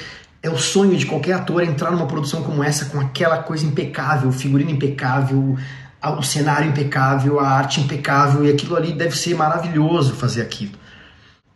[0.42, 4.30] é o sonho de qualquer ator entrar numa produção como essa com aquela coisa impecável,
[4.30, 5.56] figurino impecável,
[6.02, 10.72] o cenário impecável, a arte impecável e aquilo ali deve ser maravilhoso fazer aquilo.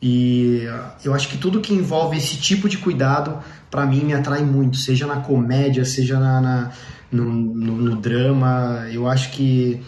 [0.01, 0.65] E
[1.05, 3.39] eu acho que tudo que envolve esse tipo de cuidado,
[3.71, 6.71] para mim, me atrai muito, seja na comédia, seja na, na
[7.11, 8.85] no, no, no, drama.
[8.91, 9.81] Eu acho que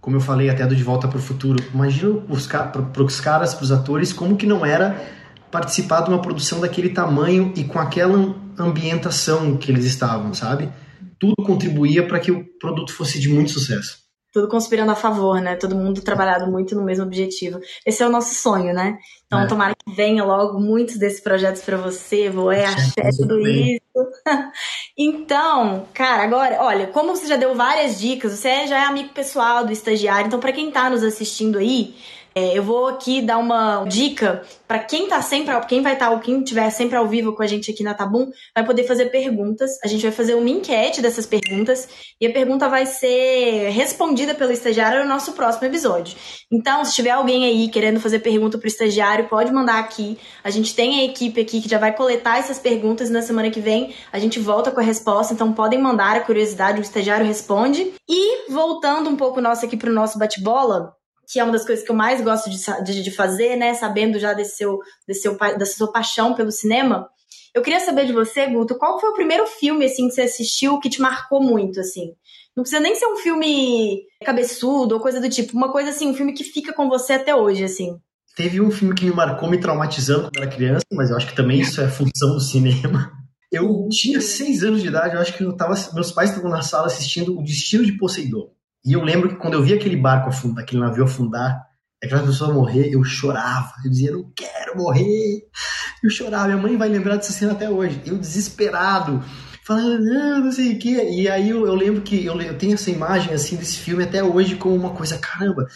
[0.00, 3.64] como eu falei até do De Volta para o Futuro, imagina para os caras, para
[3.64, 5.04] os atores, como que não era
[5.56, 10.68] participar de uma produção daquele tamanho e com aquela ambientação que eles estavam, sabe?
[11.18, 14.04] Tudo contribuía para que o produto fosse de muito sucesso.
[14.34, 15.56] tudo conspirando a favor, né?
[15.56, 17.58] Todo mundo trabalhado muito no mesmo objetivo.
[17.86, 18.98] Esse é o nosso sonho, né?
[19.24, 19.46] Então, é.
[19.46, 23.80] tomara que venha logo muitos desses projetos para você, voé, axé, tudo isso.
[24.94, 29.64] então, cara, agora, olha, como você já deu várias dicas, você já é amigo pessoal
[29.64, 31.94] do estagiário, então para quem tá nos assistindo aí,
[32.36, 36.12] é, eu vou aqui dar uma dica para quem tá sempre, quem vai estar, tá,
[36.12, 39.06] ou quem estiver sempre ao vivo com a gente aqui na Tabum, vai poder fazer
[39.06, 39.70] perguntas.
[39.82, 41.88] A gente vai fazer uma enquete dessas perguntas
[42.20, 46.14] e a pergunta vai ser respondida pelo estagiário no nosso próximo episódio.
[46.52, 50.18] Então, se tiver alguém aí querendo fazer pergunta pro estagiário, pode mandar aqui.
[50.44, 53.50] A gente tem a equipe aqui que já vai coletar essas perguntas e na semana
[53.50, 55.32] que vem a gente volta com a resposta.
[55.32, 57.94] Então, podem mandar a curiosidade, o estagiário responde.
[58.06, 60.95] E voltando um pouco nosso aqui pro nosso bate-bola,
[61.28, 63.74] que é uma das coisas que eu mais gosto de, de, de fazer, né?
[63.74, 67.08] Sabendo já desse seu, desse seu, dessa sua paixão pelo cinema.
[67.54, 70.78] Eu queria saber de você, Guto, qual foi o primeiro filme, assim, que você assistiu
[70.78, 72.12] que te marcou muito, assim?
[72.56, 75.56] Não precisa nem ser um filme cabeçudo ou coisa do tipo.
[75.56, 77.98] Uma coisa, assim, um filme que fica com você até hoje, assim.
[78.36, 81.36] Teve um filme que me marcou me traumatizando quando era criança, mas eu acho que
[81.36, 83.10] também isso é função do cinema.
[83.50, 86.62] Eu tinha seis anos de idade, eu acho que eu tava, meus pais estavam na
[86.62, 88.50] sala assistindo O Destino de Poseidon.
[88.86, 91.66] E eu lembro que quando eu vi aquele barco afundar, aquele navio afundar,
[92.02, 93.72] aquela pessoa morrer, eu chorava.
[93.84, 95.42] Eu dizia, não quero morrer.
[96.04, 96.46] Eu chorava.
[96.46, 98.00] Minha mãe vai lembrar dessa cena até hoje.
[98.06, 99.24] Eu desesperado,
[99.66, 101.08] falando, não, não sei o quê.
[101.10, 104.22] E aí eu, eu lembro que eu, eu, tenho essa imagem assim desse filme até
[104.22, 105.66] hoje como uma coisa, caramba.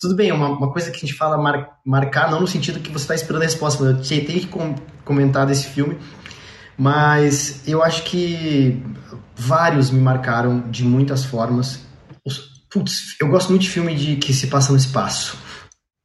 [0.00, 2.90] Tudo bem, uma, uma coisa que a gente fala mar, marcar, não no sentido que
[2.90, 5.98] você está esperando a resposta, mas eu tenho que com, comentar desse filme.
[6.78, 8.82] Mas eu acho que
[9.36, 11.84] vários me marcaram de muitas formas
[12.74, 15.38] Putz, eu gosto muito de filme de que se passa no espaço.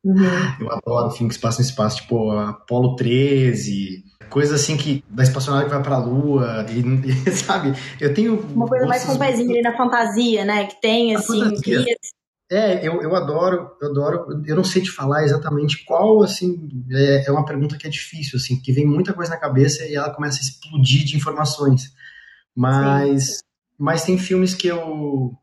[0.06, 0.22] Uhum.
[0.60, 5.24] Eu adoro filme que se passa no espaço, tipo Apolo 13, coisa assim que da
[5.24, 6.80] espaçonave que vai pra lua, e,
[7.28, 7.74] e, sabe?
[8.00, 8.40] Eu tenho.
[8.54, 10.68] Uma coisa mais com um pezinho ali na fantasia, né?
[10.68, 11.42] Que tem, assim.
[12.52, 17.28] É, eu, eu adoro, eu adoro, eu não sei te falar exatamente qual, assim, é,
[17.28, 20.12] é uma pergunta que é difícil, assim, que vem muita coisa na cabeça e ela
[20.12, 21.92] começa a explodir de informações.
[22.56, 23.40] Mas, Sim.
[23.78, 25.36] mas tem filmes que eu,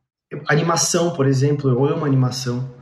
[0.48, 2.74] Animação, por exemplo, eu amo animação.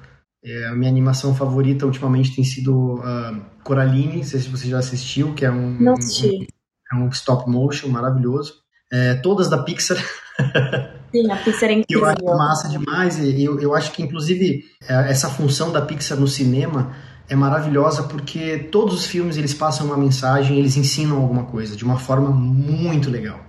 [0.45, 4.79] É, a minha animação favorita ultimamente tem sido uh, Coraline, não sei se você já
[4.79, 6.47] assistiu, que é um, não assisti.
[6.93, 8.55] um, é um stop motion maravilhoso.
[8.93, 9.97] É, todas da Pixar.
[11.11, 12.05] Sim, a Pixar é incrível.
[12.05, 13.19] Eu acho massa demais.
[13.19, 16.95] E eu, eu acho que, inclusive, é, essa função da Pixar no cinema
[17.29, 21.85] é maravilhosa porque todos os filmes eles passam uma mensagem, eles ensinam alguma coisa de
[21.85, 23.41] uma forma muito legal,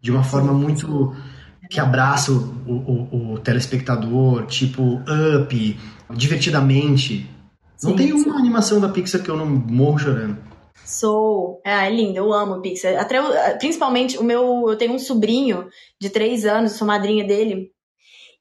[0.00, 1.16] de uma forma muito
[1.70, 5.02] que abraça o, o, o, telespectador, tipo
[5.40, 5.80] Up,
[6.14, 7.28] Divertidamente.
[7.82, 8.30] Não sim, tem uma sim.
[8.30, 10.38] animação da Pixar que eu não morro chorando.
[10.84, 11.60] Sou.
[11.64, 12.96] É, é lindo, eu amo Pixar.
[12.98, 13.20] Até,
[13.58, 14.64] principalmente, o meu.
[14.68, 15.68] Eu tenho um sobrinho
[16.00, 17.70] de três anos, sou madrinha dele.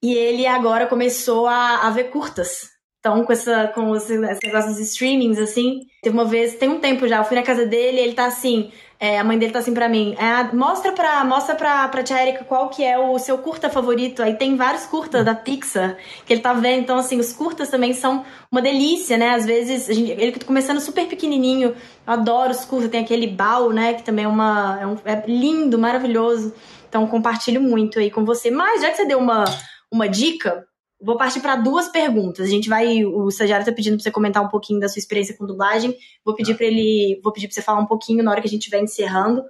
[0.02, 2.76] E ele agora começou a, a ver curtas.
[3.00, 7.08] Então, com, essa, com esse negócio dos streamings, assim, teve uma vez, tem um tempo
[7.08, 9.60] já, eu fui na casa dele e ele tá assim, é, a mãe dele tá
[9.60, 13.20] assim pra mim, é, mostra, pra, mostra pra, pra tia Erika qual que é o
[13.20, 14.24] seu curta favorito.
[14.24, 16.82] Aí tem vários curtas da Pixar que ele tá vendo.
[16.82, 19.32] Então, assim, os curtas também são uma delícia, né?
[19.32, 21.76] Às vezes, gente, ele começando super pequenininho, eu
[22.08, 22.90] adoro os curtas.
[22.90, 23.96] Tem aquele Bal, né?
[23.96, 26.54] Que também é, uma, é, um, é lindo, maravilhoso.
[26.88, 28.50] Então, compartilho muito aí com você.
[28.50, 29.44] Mas, já que você deu uma,
[29.92, 30.66] uma dica,
[31.06, 32.48] Vou partir para duas perguntas.
[32.48, 35.38] A gente vai, o estagiário está pedindo para você comentar um pouquinho da sua experiência
[35.38, 35.96] com dublagem.
[36.26, 38.50] Vou pedir para ele, vou pedir para você falar um pouquinho na hora que a
[38.50, 39.44] gente estiver encerrando.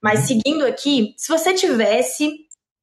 [0.00, 0.26] Mas uhum.
[0.26, 2.30] seguindo aqui, se você tivesse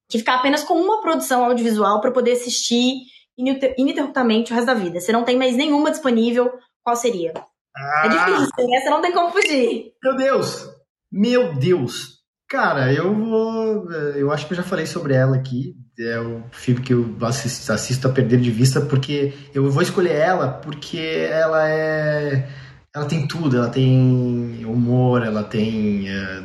[0.09, 2.97] que ficar apenas com uma produção audiovisual para poder assistir
[3.37, 6.51] ininterruptamente o resto da vida, você não tem mais nenhuma disponível,
[6.83, 7.29] qual seria?
[7.29, 7.43] É
[7.77, 8.79] ah, é difícil, né?
[8.81, 9.93] Você não tem como fugir.
[10.03, 10.67] Meu Deus!
[11.09, 12.16] Meu Deus!
[12.49, 13.91] Cara, eu vou.
[13.91, 17.71] Eu acho que eu já falei sobre ela aqui é o filme que eu assisto,
[17.71, 22.49] assisto a perder de vista, porque eu vou escolher ela porque ela é.
[22.93, 26.43] Ela tem tudo, ela tem humor, ela tem, é,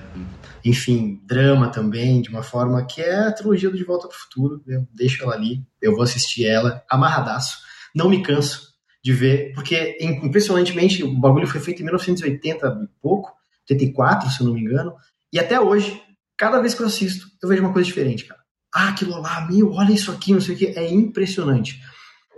[0.65, 4.21] enfim, drama também, de uma forma que é a trilogia do De Volta para o
[4.21, 4.63] Futuro.
[4.67, 7.59] Eu deixo ela ali, eu vou assistir ela, amarradaço.
[7.95, 8.73] Não me canso
[9.03, 13.33] de ver, porque impressionantemente o bagulho foi feito em 1980 e pouco,
[13.63, 14.95] 84, se eu não me engano,
[15.33, 16.03] e até hoje,
[16.37, 18.43] cada vez que eu assisto, eu vejo uma coisa diferente, cara
[18.75, 21.81] ah, aquilo lá, meu, olha isso aqui, não sei o que, é impressionante.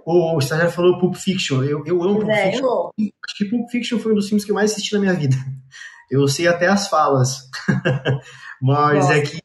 [0.04, 2.66] O, o estagiário falou Pulp Fiction, eu, eu amo Pulp é, Fiction.
[2.66, 2.92] Eu...
[3.24, 5.36] Acho que Pulp Fiction foi um dos filmes que eu mais assisti na minha vida.
[6.10, 7.48] Eu sei até as falas.
[8.60, 9.14] Mas Nossa.
[9.14, 9.40] é que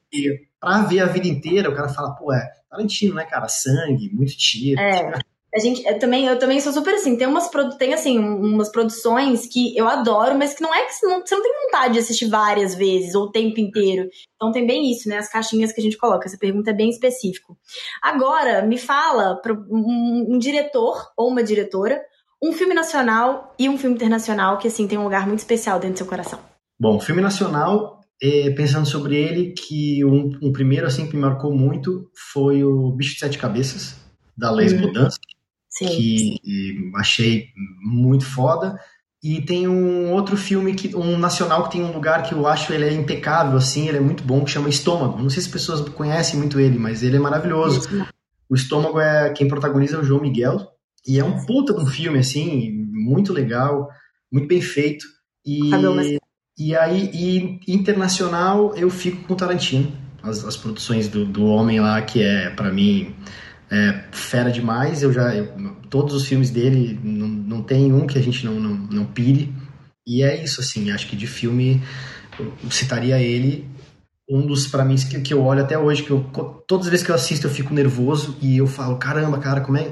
[0.60, 3.48] pra ver a vida inteira, o cara fala, pô, é Tarantino, né, cara?
[3.48, 4.80] Sangue, muito tiro.
[4.80, 5.20] É.
[5.54, 7.16] A gente, eu também, eu também sou super assim.
[7.18, 11.08] Tem umas, tem assim, umas produções que eu adoro, mas que não é que você
[11.08, 14.10] não, você não tem vontade de assistir várias vezes ou o tempo inteiro.
[14.36, 15.18] Então tem bem isso, né?
[15.18, 16.28] As caixinhas que a gente coloca.
[16.28, 17.58] Essa pergunta é bem específico.
[18.02, 22.00] Agora, me fala um, um diretor ou uma diretora,
[22.42, 25.96] um filme nacional e um filme internacional que assim tem um lugar muito especial dentro
[25.96, 26.40] do seu coração.
[26.80, 31.52] Bom, filme nacional, é, pensando sobre ele, que um, um, primeiro assim que me marcou
[31.52, 33.96] muito foi o Bicho de Sete Cabeças
[34.38, 34.82] da Les hum.
[35.70, 35.88] Sim.
[35.88, 37.48] que achei
[37.82, 38.80] muito foda.
[39.22, 42.72] E tem um outro filme, que um nacional que tem um lugar que eu acho
[42.72, 45.22] ele é impecável, assim, ele é muito bom, que chama Estômago.
[45.22, 47.90] Não sei se as pessoas conhecem muito ele, mas ele é maravilhoso.
[48.50, 50.72] O Estômago é quem protagoniza é o João Miguel.
[51.06, 53.90] E é um puta de um filme, assim, muito legal,
[54.32, 55.06] muito bem feito.
[55.46, 55.70] E,
[56.58, 59.92] e aí, e internacional, eu fico com o Tarantino.
[60.24, 63.16] As, as produções do, do homem lá, que é, para mim,
[63.72, 65.04] é fera demais.
[65.04, 65.48] Eu já eu,
[65.90, 69.54] todos os filmes dele não, não tem um que a gente não, não, não pire.
[70.08, 71.82] E é isso assim, acho que de filme
[72.40, 73.68] eu citaria ele
[74.30, 76.22] um dos para mim que, que eu olho até hoje que eu
[76.68, 79.78] todas as vezes que eu assisto eu fico nervoso e eu falo, caramba, cara, como
[79.78, 79.92] é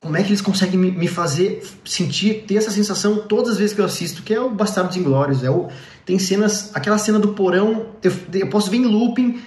[0.00, 3.74] como é que eles conseguem me, me fazer sentir, ter essa sensação todas as vezes
[3.74, 5.68] que eu assisto, que é o Bastardos Inglórios, é o
[6.04, 9.40] tem cenas, aquela cena do porão, eu, eu posso ver em looping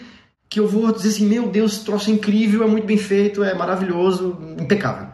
[0.50, 3.54] que eu vou dizer assim, meu Deus, troço é incrível, é muito bem feito, é
[3.54, 5.10] maravilhoso, impecável.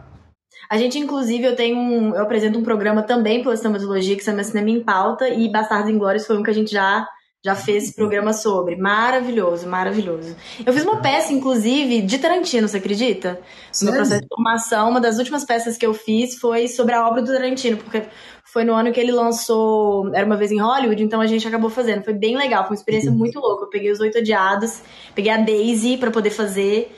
[0.70, 4.30] A gente, inclusive, eu tenho um, eu apresento um programa também pela cinematologia que se
[4.30, 7.06] chama Cinema em Pauta e Bastardos Inglórios foi um que a gente já
[7.44, 8.74] já fez esse programa sobre.
[8.74, 10.34] Maravilhoso, maravilhoso.
[10.64, 13.38] Eu fiz uma peça, inclusive, de Tarantino, você acredita?
[13.82, 17.06] No meu processo de formação, uma das últimas peças que eu fiz foi sobre a
[17.06, 18.04] obra do Tarantino, porque
[18.54, 21.68] foi no ano que ele lançou Era Uma Vez em Hollywood, então a gente acabou
[21.68, 22.04] fazendo.
[22.04, 23.18] Foi bem legal, foi uma experiência uhum.
[23.18, 23.64] muito louca.
[23.64, 24.80] Eu peguei os Oito Odiados,
[25.12, 26.94] peguei a Daisy para poder fazer.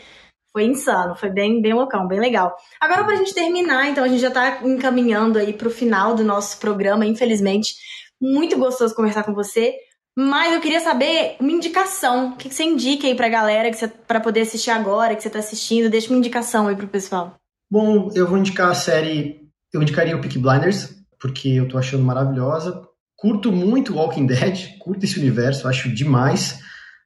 [0.53, 2.55] Foi insano, foi bem, bem loucão, bem legal.
[2.79, 6.61] Agora, pra gente terminar, então, a gente já tá encaminhando aí pro final do nosso
[6.61, 7.75] programa, infelizmente.
[8.21, 9.75] Muito gostoso conversar com você.
[10.15, 12.33] Mas eu queria saber uma indicação.
[12.33, 15.31] O que você indica aí pra galera que você, pra poder assistir agora, que você
[15.31, 15.89] tá assistindo?
[15.89, 17.35] Deixa uma indicação aí pro pessoal.
[17.71, 19.41] Bom, eu vou indicar a série.
[19.73, 22.83] Eu indicaria o Peak Blinders, porque eu tô achando maravilhosa.
[23.17, 26.61] Curto muito Walking Dead, curto esse universo, acho demais.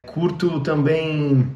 [0.06, 1.50] Curto também.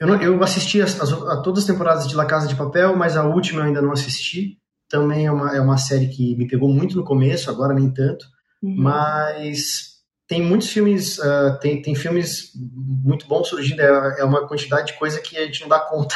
[0.00, 2.96] Eu, não, eu assisti a, a, a, todas as temporadas de La Casa de Papel,
[2.96, 4.58] mas a última eu ainda não assisti.
[4.88, 8.26] Também é uma, é uma série que me pegou muito no começo, agora nem tanto.
[8.62, 8.74] Uhum.
[8.76, 9.94] Mas
[10.26, 14.98] tem muitos filmes, uh, tem, tem filmes muito bons surgindo, é, é, uma quantidade de
[14.98, 16.14] coisa que a gente não dá conta.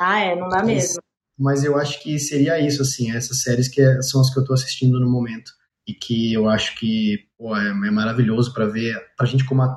[0.00, 1.00] Ah, é, não dá mesmo.
[1.38, 4.42] Mas eu acho que seria isso, assim, essas séries que é, são as que eu
[4.42, 5.52] estou assistindo no momento.
[5.86, 9.76] E que eu acho que pô, é, é maravilhoso para ver, pra gente como a,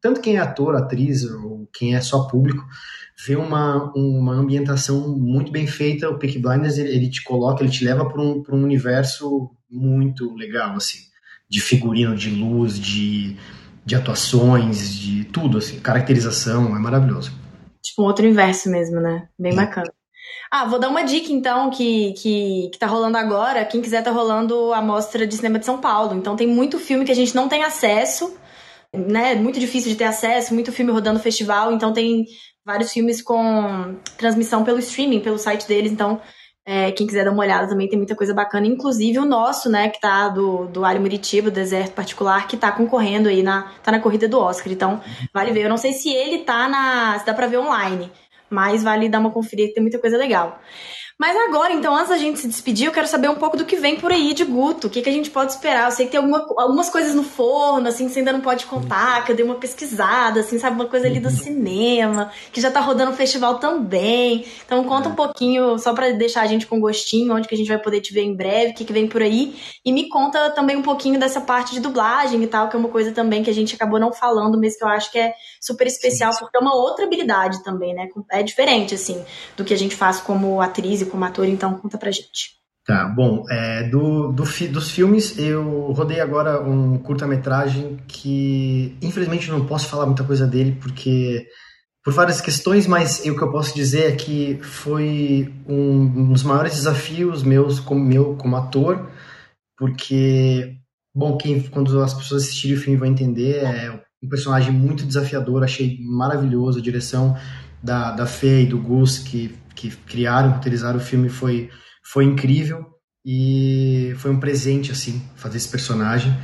[0.00, 2.64] tanto quem é ator, atriz, ou quem é só público,
[3.26, 6.08] ver uma, uma ambientação muito bem feita.
[6.10, 10.34] O Peaky Blinders, ele, ele te coloca, ele te leva para um, um universo muito
[10.34, 11.14] legal, assim
[11.48, 13.36] de figurino, de luz, de,
[13.84, 17.32] de atuações, de tudo, assim, caracterização, é maravilhoso.
[17.82, 19.28] Tipo um outro universo mesmo, né?
[19.38, 19.56] Bem é.
[19.56, 19.92] bacana.
[20.56, 23.64] Ah, vou dar uma dica então que, que, que tá rolando agora.
[23.64, 26.14] Quem quiser tá rolando a Mostra de Cinema de São Paulo.
[26.14, 28.38] Então tem muito filme que a gente não tem acesso,
[28.92, 29.34] né?
[29.34, 31.72] Muito difícil de ter acesso, muito filme rodando festival.
[31.72, 32.26] Então tem
[32.64, 35.90] vários filmes com transmissão pelo streaming, pelo site deles.
[35.90, 36.20] Então
[36.64, 39.90] é, quem quiser dar uma olhada também tem muita coisa bacana, inclusive o nosso, né,
[39.90, 44.00] que tá do, do Alho Muritiba, Deserto Particular, que tá concorrendo aí na, tá na
[44.00, 44.72] corrida do Oscar.
[44.72, 45.00] Então,
[45.32, 45.64] vale ver.
[45.64, 47.18] Eu não sei se ele tá na.
[47.18, 48.10] se dá pra ver online,
[48.54, 50.60] mas vale dar uma conferida que tem muita coisa legal.
[51.16, 53.76] Mas agora, então, antes da gente se despedir, eu quero saber um pouco do que
[53.76, 54.88] vem por aí de Guto.
[54.88, 55.84] O que, que a gente pode esperar?
[55.84, 58.66] Eu sei que tem alguma, algumas coisas no forno, assim, que você ainda não pode
[58.66, 60.74] contar, que eu dei uma pesquisada, assim, sabe?
[60.74, 64.44] Uma coisa ali do cinema, que já tá rodando o festival também.
[64.66, 67.68] Então, conta um pouquinho, só para deixar a gente com gostinho, onde que a gente
[67.68, 69.54] vai poder te ver em breve, o que, que vem por aí.
[69.84, 72.88] E me conta também um pouquinho dessa parte de dublagem e tal, que é uma
[72.88, 75.86] coisa também que a gente acabou não falando, mas que eu acho que é super
[75.86, 78.08] especial, porque é uma outra habilidade também, né?
[78.32, 79.24] É diferente, assim,
[79.56, 82.54] do que a gente faz como atriz como ator, então conta pra gente.
[82.86, 89.64] Tá, bom, é, do, do, dos filmes eu rodei agora um curta-metragem que infelizmente não
[89.64, 91.46] posso falar muita coisa dele porque
[92.04, 96.42] por várias questões, mas o que eu posso dizer é que foi um, um dos
[96.42, 99.10] maiores desafios meus como meu como ator,
[99.78, 100.76] porque
[101.14, 105.64] bom, quem quando as pessoas assistirem o filme vão entender, é um personagem muito desafiador,
[105.64, 107.34] achei maravilhoso a direção
[107.82, 111.70] da, da Fê e do Gus que que criaram, roteirizaram o filme foi,
[112.02, 112.86] foi incrível
[113.24, 116.36] e foi um presente, assim, fazer esse personagem.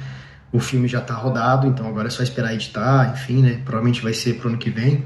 [0.52, 3.60] O filme já está rodado, então agora é só esperar editar, enfim, né?
[3.64, 5.04] Provavelmente vai ser pro ano que vem.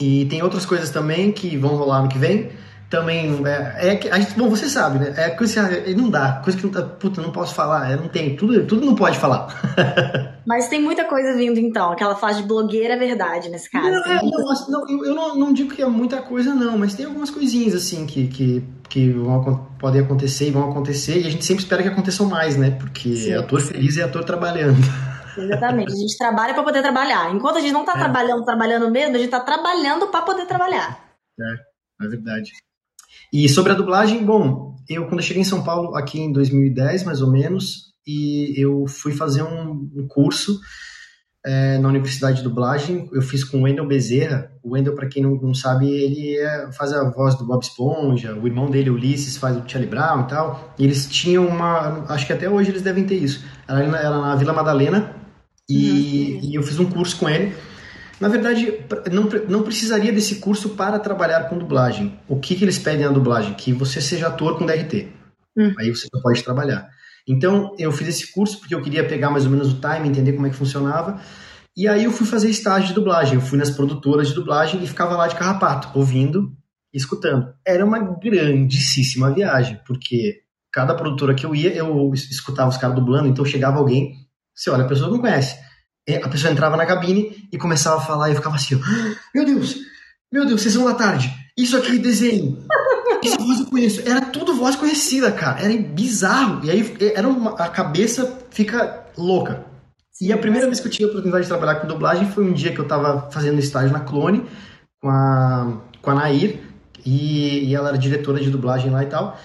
[0.00, 2.50] E tem outras coisas também que vão rolar ano que vem.
[2.94, 5.12] Também é, é que a gente, bom, você sabe, né?
[5.16, 8.08] É coisa que não dá, coisa que não tá, puta, não posso falar, eu não
[8.08, 9.48] tenho, tudo, tudo não pode falar.
[10.46, 13.90] Mas tem muita coisa vindo então, aquela fase de blogueira é verdade nesse caso.
[13.90, 17.06] Não, é, não, não, eu não, não, digo que é muita coisa não, mas tem
[17.06, 21.44] algumas coisinhas assim que, que, que vão, podem acontecer e vão acontecer e a gente
[21.44, 22.72] sempre espera que aconteçam mais, né?
[22.72, 23.34] Porque Sim.
[23.34, 24.76] ator feliz é ator trabalhando.
[25.36, 27.34] Exatamente, a gente trabalha para poder trabalhar.
[27.34, 27.98] Enquanto a gente não tá é.
[27.98, 31.16] trabalhando, trabalhando mesmo, a gente tá trabalhando para poder trabalhar.
[31.40, 32.52] É, é verdade.
[33.34, 37.02] E sobre a dublagem, bom, eu quando eu cheguei em São Paulo, aqui em 2010
[37.02, 40.60] mais ou menos, e eu fui fazer um, um curso
[41.44, 44.52] é, na Universidade de Dublagem, eu fiz com o Wendel Bezerra.
[44.62, 48.34] O Wendel, para quem não, não, sabe, ele é, faz a voz do Bob Esponja,
[48.34, 50.72] o irmão dele, Ulisses, faz o Charlie Brown e tal.
[50.78, 53.44] E eles tinham uma, acho que até hoje eles devem ter isso.
[53.66, 55.12] Era, era na Vila Madalena,
[55.68, 56.50] e, uhum.
[56.50, 57.52] e eu fiz um curso com ele
[58.24, 58.80] na verdade,
[59.12, 62.18] não, não precisaria desse curso para trabalhar com dublagem.
[62.26, 63.52] O que, que eles pedem na dublagem?
[63.52, 65.12] Que você seja ator com DRT.
[65.54, 65.74] Hum.
[65.78, 66.88] Aí você pode trabalhar.
[67.28, 70.32] Então, eu fiz esse curso porque eu queria pegar mais ou menos o time, entender
[70.32, 71.20] como é que funcionava.
[71.76, 73.34] E aí eu fui fazer estágio de dublagem.
[73.34, 76.50] Eu fui nas produtoras de dublagem e ficava lá de carrapato, ouvindo
[76.94, 77.52] e escutando.
[77.62, 80.40] Era uma grandíssima viagem, porque
[80.72, 84.14] cada produtora que eu ia, eu escutava os caras dublando, então chegava alguém,
[84.54, 85.62] você olha, a pessoa não conhece.
[86.22, 89.44] A pessoa entrava na cabine e começava a falar e eu ficava assim, ah, meu
[89.44, 89.76] Deus,
[90.30, 92.66] meu Deus, sessão da tarde, isso aqui desenho,
[93.24, 97.52] essa voz eu conheço, era tudo voz conhecida, cara, era bizarro, e aí era uma,
[97.52, 99.64] a cabeça fica louca.
[100.20, 102.52] E a primeira vez que eu tive a oportunidade de trabalhar com dublagem foi um
[102.52, 104.44] dia que eu tava fazendo estágio na Clone
[105.00, 106.60] com a, com a Nair,
[107.04, 109.38] e, e ela era diretora de dublagem lá e tal,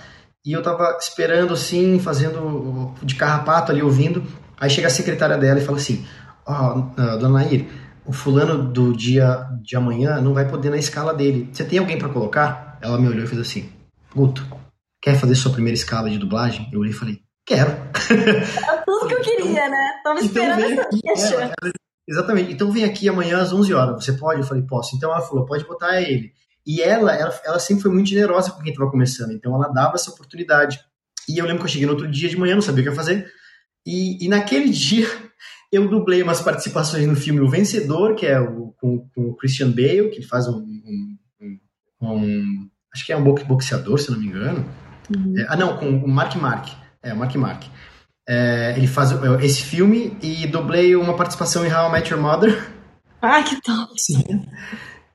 [0.45, 4.23] e eu tava esperando assim, fazendo de carrapato ali, ouvindo,
[4.59, 6.05] aí chega a secretária dela e fala assim,
[6.49, 7.67] oh, dona Nair,
[8.05, 11.49] o fulano do dia de amanhã não vai poder na escala dele.
[11.51, 12.79] Você tem alguém para colocar?
[12.81, 13.69] Ela me olhou e fez assim:
[14.13, 14.45] Guto,
[15.01, 16.67] quer fazer sua primeira escala de dublagem?
[16.73, 17.71] Eu olhei e falei: Quero.
[17.71, 19.91] É tudo que eu queria, né?
[20.03, 21.71] Tava então esperando então essa ela, ela,
[22.07, 22.51] Exatamente.
[22.51, 24.03] Então vem aqui amanhã às 11 horas.
[24.03, 24.41] Você pode?
[24.41, 24.95] Eu falei: Posso.
[24.95, 26.31] Então ela falou: Pode botar ele.
[26.65, 29.31] E ela, ela, ela sempre foi muito generosa com quem estava começando.
[29.31, 30.79] Então ela dava essa oportunidade.
[31.27, 32.89] E eu lembro que eu cheguei no outro dia de manhã, não sabia o que
[32.89, 33.31] ia fazer.
[33.85, 35.07] E, e naquele dia
[35.71, 39.69] eu dublei umas participações no filme O Vencedor, que é o, com, com o Christian
[39.71, 41.59] Bale, que faz um, um, um,
[42.01, 44.65] um, Acho que é um boxeador, se não me engano.
[45.15, 45.37] Uhum.
[45.37, 46.69] É, ah, não, com o Mark Mark.
[47.03, 47.63] É, o Mark Mark.
[48.27, 49.11] É, ele faz
[49.43, 52.71] esse filme e dublei uma participação em How I Met Your Mother.
[53.21, 53.93] Ah, que top!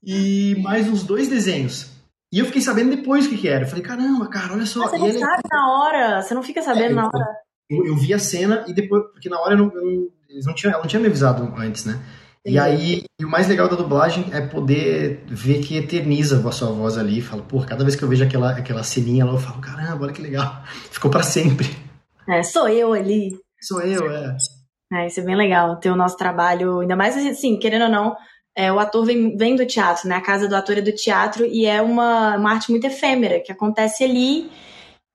[0.07, 1.91] E mais uns dois desenhos.
[2.31, 3.65] E eu fiquei sabendo depois o que, que era.
[3.65, 4.81] Eu falei, caramba, cara, olha só.
[4.81, 5.19] Mas você não ele...
[5.19, 7.37] sabe na hora, você não fica sabendo é, na hora.
[7.71, 10.47] Eu, eu, vi a cena e depois, porque na hora eu não, eu não eles
[10.47, 12.01] não tinham, ela não tinha me avisado antes, né?
[12.45, 16.71] E aí, e o mais legal da dublagem é poder ver que eterniza a sua
[16.71, 17.23] voz ali.
[17.23, 20.13] Falo, pô, cada vez que eu vejo aquela, aquela ceninha lá, eu falo, caramba, olha
[20.13, 20.63] que legal.
[20.91, 21.67] Ficou para sempre.
[22.29, 23.39] É, sou eu ali.
[23.63, 24.37] Sou eu, é.
[24.93, 28.17] É, isso é bem legal, ter o nosso trabalho, ainda mais assim, querendo ou não,
[28.55, 30.17] é, o ator vem, vem do teatro, né?
[30.17, 33.51] A casa do ator é do teatro e é uma, uma arte muito efêmera, que
[33.51, 34.51] acontece ali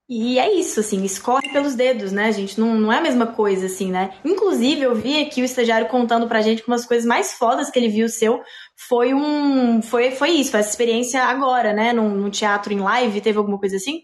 [0.10, 2.60] e é isso, assim, escorre pelos dedos, né, gente?
[2.60, 4.10] Não, não é a mesma coisa, assim, né?
[4.26, 7.78] Inclusive, eu vi aqui o estagiário contando pra gente que umas coisas mais fodas que
[7.78, 8.41] ele viu seu
[8.76, 9.84] foi um.
[9.84, 11.93] Foi, foi isso, foi essa experiência agora, né?
[11.93, 13.99] No, no teatro em live, teve alguma coisa assim?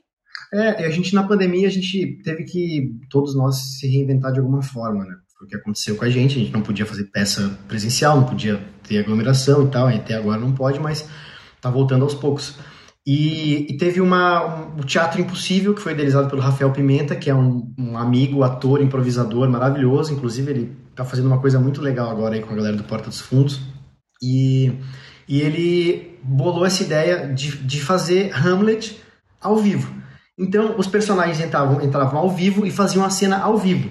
[0.54, 4.62] É, a gente na pandemia, a gente teve que, todos nós, se reinventar de alguma
[4.62, 5.16] forma, né?
[5.36, 8.28] Foi o que aconteceu com a gente, a gente não podia fazer peça presencial, não
[8.28, 11.10] podia ter aglomeração e tal, até agora não pode, mas
[11.60, 12.60] tá voltando aos poucos.
[13.08, 17.30] E, e, teve uma, um, o Teatro Impossível, que foi idealizado pelo Rafael Pimenta, que
[17.30, 20.12] é um, um, amigo, ator, improvisador maravilhoso.
[20.12, 23.08] Inclusive, ele está fazendo uma coisa muito legal agora aí com a galera do Porta
[23.08, 23.62] dos Fundos.
[24.22, 24.74] E,
[25.28, 29.00] e ele bolou essa ideia de, de fazer Hamlet
[29.40, 29.94] ao vivo.
[30.38, 33.90] Então, os personagens entravam, entravam ao vivo e faziam a cena ao vivo.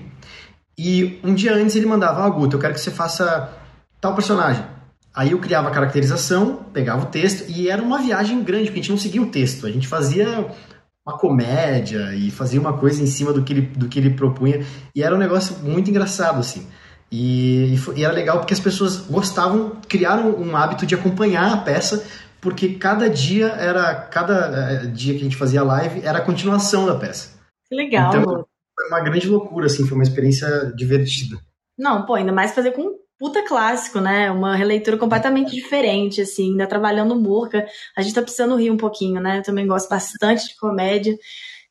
[0.77, 3.49] E um dia antes ele mandava, ah, Guto, eu quero que você faça
[4.01, 4.74] tal personagem.
[5.15, 8.83] Aí eu criava a caracterização, pegava o texto e era uma viagem grande, porque a
[8.83, 10.45] gente não seguia o texto, a gente fazia
[11.07, 14.65] uma comédia e fazia uma coisa em cima do que ele, do que ele propunha
[14.95, 16.67] e era um negócio muito engraçado assim.
[17.13, 22.05] E, e era legal porque as pessoas gostavam, criaram um hábito de acompanhar a peça,
[22.41, 26.87] porque cada dia era cada eh, dia que a gente fazia live era a continuação
[26.87, 27.39] da peça.
[27.69, 28.09] Que legal.
[28.09, 28.25] Então,
[28.75, 31.39] foi uma grande loucura assim, foi uma experiência divertida.
[31.79, 34.31] Não, pô, ainda mais fazer com puta clássico, né?
[34.31, 37.67] Uma releitura completamente diferente, assim, ainda trabalhando Murca.
[37.97, 39.39] A gente tá precisando rir um pouquinho, né?
[39.39, 41.17] Eu também gosto bastante de comédia.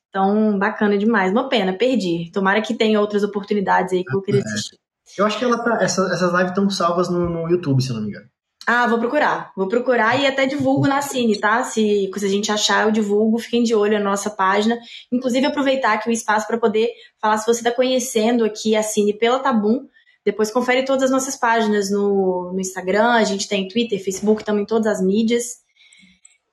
[0.10, 1.32] Então, bacana demais.
[1.32, 2.30] Uma pena, perdi.
[2.32, 4.44] Tomara que tenha outras oportunidades aí que eu queria é.
[4.44, 4.78] assistir.
[5.18, 7.96] Eu acho que ela tá, essa, essas lives estão salvas no, no, YouTube, se eu
[7.96, 8.26] não me engano.
[8.66, 9.52] Ah, vou procurar.
[9.58, 11.64] Vou procurar e até divulgo na Cine, tá?
[11.64, 13.38] Se, se a gente achar, eu divulgo.
[13.38, 14.78] Fiquem de olho na nossa página.
[15.12, 16.89] Inclusive, aproveitar aqui o espaço para poder
[17.20, 19.88] falar se você está conhecendo aqui a Cine pela Tabum.
[20.26, 24.62] Depois confere todas as nossas páginas no, no Instagram, a gente tem Twitter, Facebook, estamos
[24.62, 25.64] em todas as mídias.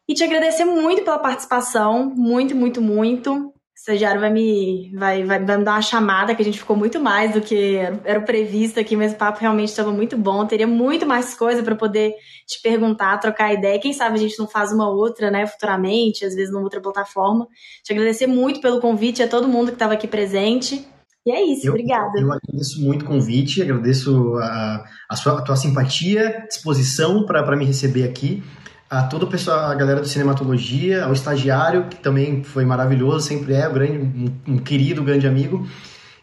[0.09, 3.33] E te agradecer muito pela participação, muito, muito, muito.
[3.33, 6.75] O estagiário vai me, vai, vai, vai me dar uma chamada, que a gente ficou
[6.75, 10.45] muito mais do que era previsto aqui, mas o papo realmente estava muito bom.
[10.45, 12.13] Teria muito mais coisa para poder
[12.45, 13.79] te perguntar, trocar ideia.
[13.79, 17.47] Quem sabe a gente não faz uma outra, né, futuramente, às vezes numa outra plataforma.
[17.85, 20.85] Te agradecer muito pelo convite a todo mundo que estava aqui presente.
[21.27, 22.19] E é isso, eu, obrigada.
[22.19, 27.65] Eu agradeço muito o convite, agradeço a, a, sua, a tua simpatia, disposição para me
[27.65, 28.43] receber aqui
[28.91, 33.55] a todo o pessoal, a galera do Cinematologia, ao estagiário, que também foi maravilhoso, sempre
[33.55, 35.65] é um, grande, um, um querido, grande amigo.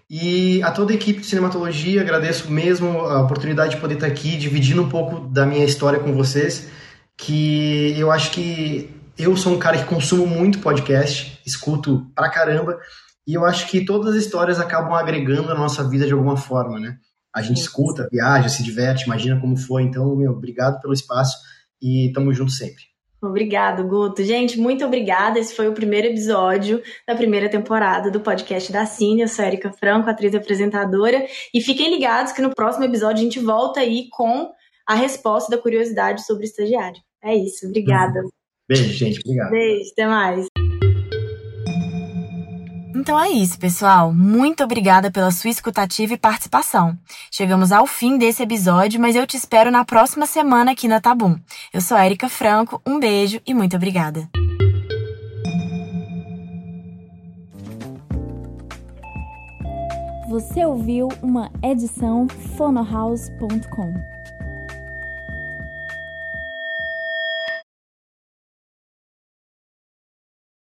[0.10, 4.36] E a toda a equipe de cinematologia, agradeço mesmo a oportunidade de poder estar aqui
[4.36, 6.70] dividindo um pouco da minha história com vocês,
[7.16, 12.78] que eu acho que eu sou um cara que consumo muito podcast, escuto pra caramba,
[13.28, 16.80] e eu acho que todas as histórias acabam agregando a nossa vida de alguma forma,
[16.80, 16.98] né?
[17.36, 19.84] A gente escuta, viaja, se diverte, imagina como foi.
[19.84, 21.38] Então, meu, obrigado pelo espaço
[21.82, 22.84] e tamo junto sempre.
[23.22, 24.24] Obrigado, Guto.
[24.24, 25.40] Gente, muito obrigada.
[25.40, 29.22] Esse foi o primeiro episódio da primeira temporada do podcast da Cine.
[29.22, 31.26] Eu sou Erika Franco, atriz e apresentadora.
[31.54, 34.52] E fiquem ligados que no próximo episódio a gente volta aí com
[34.88, 37.02] a resposta da curiosidade sobre o estagiário.
[37.24, 37.68] É isso.
[37.68, 38.22] Obrigada.
[38.70, 39.20] Beijo, gente.
[39.20, 39.50] Obrigado.
[39.50, 39.92] Beijo.
[39.92, 40.47] Até mais.
[43.00, 44.12] Então é isso, pessoal.
[44.12, 46.98] Muito obrigada pela sua escutativa e participação.
[47.32, 51.38] Chegamos ao fim desse episódio, mas eu te espero na próxima semana aqui na Tabum.
[51.72, 54.28] Eu sou Erika Franco, um beijo e muito obrigada.
[60.28, 62.28] Você ouviu uma edição
[62.58, 64.17] fonohouse.com.